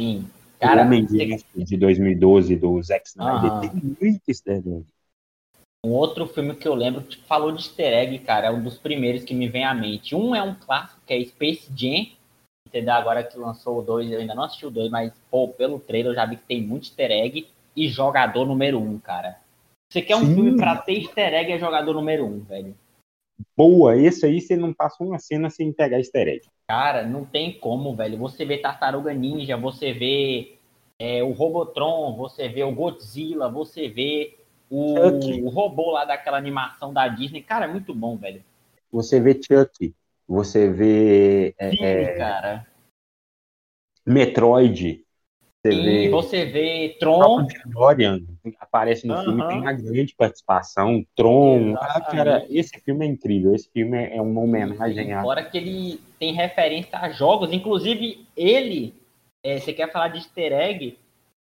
Sim. 0.00 0.26
Cara, 0.58 0.82
o 0.82 0.86
Homem 0.86 1.06
você... 1.06 1.38
de 1.54 1.76
2012 1.76 2.56
do 2.56 2.82
Zack 2.82 3.06
Snyder 3.06 3.52
uhum. 3.52 3.60
tem 3.60 3.70
muito 4.00 4.22
easter 4.28 4.56
egg. 4.56 4.84
Um 5.84 5.90
outro 5.90 6.26
filme 6.26 6.54
que 6.54 6.66
eu 6.66 6.74
lembro 6.74 7.02
que 7.02 7.18
falou 7.18 7.52
de 7.52 7.58
easter 7.58 7.92
egg, 7.92 8.18
cara, 8.20 8.46
é 8.46 8.50
um 8.50 8.62
dos 8.62 8.78
primeiros 8.78 9.22
que 9.22 9.34
me 9.34 9.48
vem 9.48 9.64
à 9.64 9.74
mente. 9.74 10.14
Um 10.14 10.34
é 10.34 10.42
um 10.42 10.54
clássico, 10.54 10.98
que 11.06 11.12
é 11.12 11.22
Space 11.26 11.70
Jam, 11.76 12.06
entendeu? 12.66 12.94
Agora 12.94 13.22
que 13.22 13.36
lançou 13.36 13.80
o 13.80 13.82
2, 13.82 14.10
eu 14.10 14.20
ainda 14.20 14.34
não 14.34 14.44
assisti 14.44 14.64
o 14.64 14.70
2, 14.70 14.90
mas, 14.90 15.12
pô, 15.30 15.48
pelo 15.48 15.78
trailer 15.78 16.12
eu 16.12 16.14
já 16.14 16.24
vi 16.24 16.36
que 16.36 16.46
tem 16.46 16.62
muito 16.62 16.84
easter 16.84 17.10
egg. 17.10 17.46
E 17.76 17.88
jogador 17.88 18.46
número 18.46 18.78
1, 18.78 18.90
um, 18.90 18.98
cara. 18.98 19.40
Você 19.90 20.02
quer 20.02 20.16
um 20.16 20.26
Sim. 20.26 20.34
filme 20.34 20.56
pra 20.56 20.76
ter 20.76 21.00
easter 21.00 21.34
egg, 21.34 21.52
é 21.52 21.58
jogador 21.58 21.94
número 21.94 22.24
1, 22.24 22.28
um, 22.28 22.40
velho. 22.40 22.74
Boa, 23.56 23.96
esse 23.96 24.24
aí 24.26 24.40
você 24.40 24.56
não 24.56 24.72
passa 24.72 25.02
uma 25.02 25.18
cena 25.18 25.50
sem 25.50 25.72
pegar 25.72 25.98
easter 25.98 26.28
egg. 26.28 26.46
Cara, 26.68 27.04
não 27.04 27.24
tem 27.24 27.52
como, 27.52 27.94
velho. 27.94 28.18
Você 28.18 28.44
vê 28.44 28.58
Tartaruga 28.58 29.12
Ninja, 29.12 29.56
você 29.56 29.92
vê 29.92 30.56
é, 30.98 31.22
o 31.22 31.32
Robotron, 31.32 32.16
você 32.16 32.48
vê 32.48 32.62
o 32.62 32.72
Godzilla, 32.72 33.48
você 33.50 33.88
vê 33.88 34.36
o, 34.70 35.44
o, 35.44 35.48
robô 35.50 35.90
lá 35.92 36.04
daquela 36.04 36.38
animação 36.38 36.92
da 36.92 37.06
Disney, 37.06 37.42
cara, 37.42 37.66
é 37.66 37.68
muito 37.68 37.94
bom, 37.94 38.16
velho. 38.16 38.42
Você 38.90 39.20
vê 39.20 39.34
Chuck, 39.34 39.94
você 40.26 40.70
vê. 40.70 41.54
É, 41.58 41.70
Sim, 41.70 41.84
é, 41.84 42.14
cara. 42.16 42.66
Metroid. 44.06 45.03
Você 45.64 45.72
Sim, 45.72 45.82
vê. 45.82 46.08
Você 46.10 46.44
vê 46.44 46.96
Tron. 47.00 47.46
Dorian 47.66 48.20
aparece 48.60 49.06
no 49.06 49.16
filme, 49.22 49.48
tem 49.48 49.60
uma 49.60 49.72
grande 49.72 50.14
participação. 50.14 51.02
Tron. 51.16 51.74
Ah, 51.78 52.00
cara, 52.02 52.46
esse 52.50 52.78
filme 52.80 53.06
é 53.06 53.08
incrível. 53.08 53.54
Esse 53.54 53.70
filme 53.70 53.96
é 53.96 54.20
uma 54.20 54.42
homenagem 54.42 55.14
a. 55.14 55.22
Fora 55.22 55.42
que 55.42 55.56
ele 55.56 56.00
tem 56.18 56.34
referência 56.34 56.98
a 56.98 57.08
jogos, 57.08 57.50
inclusive 57.52 58.26
ele. 58.36 58.92
É, 59.42 59.58
você 59.58 59.72
quer 59.72 59.90
falar 59.90 60.08
de 60.08 60.18
easter 60.18 60.52
egg? 60.52 60.98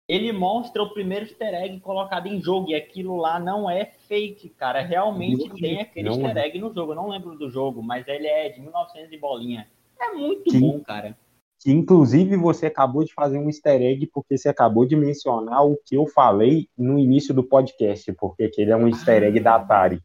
ele 0.07 0.31
mostra 0.31 0.81
o 0.81 0.89
primeiro 0.93 1.25
easter 1.25 1.53
egg 1.53 1.81
colocado 1.81 2.27
em 2.27 2.41
jogo, 2.41 2.69
e 2.69 2.75
aquilo 2.75 3.17
lá 3.17 3.39
não 3.39 3.69
é 3.69 3.83
fake, 4.07 4.49
cara. 4.49 4.81
Realmente 4.81 5.49
tem 5.49 5.81
aquele 5.81 6.09
não 6.09 6.15
easter 6.15 6.37
é. 6.37 6.47
egg 6.47 6.59
no 6.59 6.73
jogo. 6.73 6.93
Eu 6.93 6.95
não 6.95 7.09
lembro 7.09 7.37
do 7.37 7.49
jogo, 7.49 7.83
mas 7.83 8.07
ele 8.07 8.27
é 8.27 8.47
de 8.47 8.61
1900 8.61 9.11
e 9.11 9.17
bolinha. 9.17 9.67
É 9.99 10.13
muito 10.13 10.45
que, 10.45 10.57
bom, 10.57 10.79
cara. 10.79 11.17
Que 11.59 11.71
inclusive 11.71 12.35
você 12.35 12.67
acabou 12.67 13.03
de 13.03 13.13
fazer 13.13 13.37
um 13.37 13.47
easter 13.47 13.81
egg 13.81 14.07
porque 14.13 14.37
você 14.37 14.49
acabou 14.49 14.85
de 14.85 14.95
mencionar 14.95 15.65
o 15.65 15.77
que 15.85 15.95
eu 15.95 16.05
falei 16.07 16.67
no 16.77 16.99
início 16.99 17.33
do 17.33 17.43
podcast, 17.43 18.11
porque 18.13 18.43
aquele 18.43 18.71
é 18.71 18.75
um 18.75 18.87
easter 18.87 19.23
egg 19.23 19.39
da 19.39 19.55
Atari. 19.55 20.01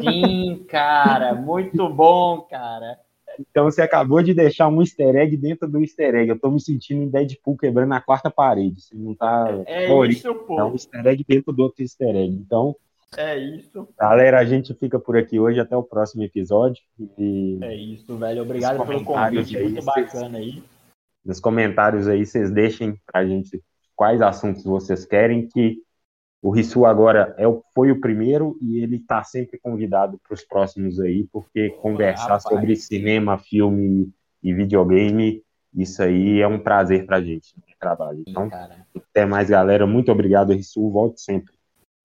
Sim, 0.00 0.64
cara, 0.68 1.34
muito 1.34 1.88
bom, 1.88 2.42
cara. 2.42 2.98
Então 3.38 3.64
você 3.64 3.82
acabou 3.82 4.22
de 4.22 4.34
deixar 4.34 4.68
um 4.68 4.82
easter 4.82 5.16
egg 5.16 5.36
dentro 5.36 5.68
do 5.68 5.80
easter 5.80 6.14
egg. 6.14 6.28
Eu 6.28 6.38
tô 6.38 6.50
me 6.50 6.60
sentindo 6.60 7.02
em 7.02 7.08
Deadpool 7.08 7.56
quebrando 7.56 7.94
a 7.94 8.00
quarta 8.00 8.30
parede. 8.30 8.80
Você 8.80 8.94
não 8.94 9.14
tá. 9.14 9.46
É, 9.66 9.86
é 9.86 10.06
isso, 10.06 10.34
pô. 10.34 10.60
É 10.60 10.64
um 10.64 10.72
easter 10.72 11.06
egg 11.06 11.24
dentro 11.26 11.52
do 11.52 11.62
outro 11.62 11.82
easter 11.82 12.14
egg. 12.14 12.34
Então. 12.34 12.76
É 13.16 13.38
isso. 13.38 13.88
Galera, 13.98 14.38
a 14.38 14.44
gente 14.44 14.74
fica 14.74 14.98
por 14.98 15.16
aqui 15.16 15.38
hoje. 15.38 15.60
Até 15.60 15.76
o 15.76 15.82
próximo 15.82 16.22
episódio. 16.22 16.82
E... 17.18 17.58
É 17.62 17.74
isso, 17.74 18.16
velho. 18.16 18.42
Obrigado 18.42 18.84
pelo 18.86 19.04
convite. 19.04 19.56
Aí, 19.56 19.64
muito 19.64 19.84
bacana 19.84 20.38
aí. 20.38 20.62
Nos 21.24 21.38
comentários 21.38 22.08
aí, 22.08 22.24
vocês 22.24 22.50
deixem 22.50 22.98
pra 23.06 23.26
gente 23.26 23.62
quais 23.94 24.20
assuntos 24.20 24.64
vocês 24.64 25.04
querem 25.04 25.46
que 25.46 25.78
O 26.42 26.50
Rissu 26.50 26.84
agora 26.84 27.34
é, 27.38 27.44
foi 27.72 27.92
o 27.92 28.00
primeiro 28.00 28.58
e 28.60 28.82
ele 28.82 28.96
está 28.96 29.22
sempre 29.22 29.58
convidado 29.58 30.18
para 30.26 30.34
os 30.34 30.44
próximos 30.44 30.98
aí, 30.98 31.28
porque 31.30 31.70
conversar 31.80 32.22
rapaz. 32.22 32.42
sobre 32.42 32.74
cinema, 32.74 33.38
filme 33.38 34.10
e 34.42 34.52
videogame, 34.52 35.44
isso 35.72 36.02
aí 36.02 36.40
é 36.40 36.48
um 36.48 36.58
prazer 36.58 37.06
para 37.06 37.18
a 37.18 37.22
gente 37.22 37.54
trabalho. 37.82 38.22
Então, 38.26 38.48
Sim, 38.48 39.00
até 39.10 39.26
mais, 39.26 39.50
galera. 39.50 39.86
Muito 39.86 40.12
obrigado, 40.12 40.52
Rissu. 40.52 40.88
Volte 40.88 41.20
sempre. 41.20 41.52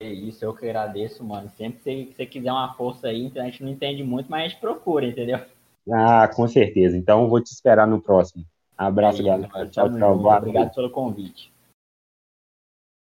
É 0.00 0.12
isso, 0.12 0.44
eu 0.44 0.54
que 0.54 0.64
agradeço, 0.64 1.24
mano. 1.24 1.50
Sempre 1.56 2.06
que 2.06 2.14
você 2.14 2.24
quiser 2.24 2.52
uma 2.52 2.72
força 2.74 3.08
aí, 3.08 3.32
a 3.34 3.42
gente 3.42 3.64
não 3.64 3.70
entende 3.70 4.04
muito, 4.04 4.30
mas 4.30 4.44
a 4.44 4.48
gente 4.48 4.60
procura, 4.60 5.04
entendeu? 5.04 5.40
Ah, 5.92 6.28
com 6.28 6.46
certeza. 6.46 6.96
Então, 6.96 7.28
vou 7.28 7.42
te 7.42 7.48
esperar 7.48 7.84
no 7.84 8.00
próximo. 8.00 8.44
Abraço, 8.76 9.18
é 9.18 9.22
isso, 9.22 9.26
galera. 9.28 9.68
Tchau, 9.68 9.90
tchau. 9.90 10.24
Obrigado 10.24 10.72
pelo 10.72 10.90
convite. 10.90 11.52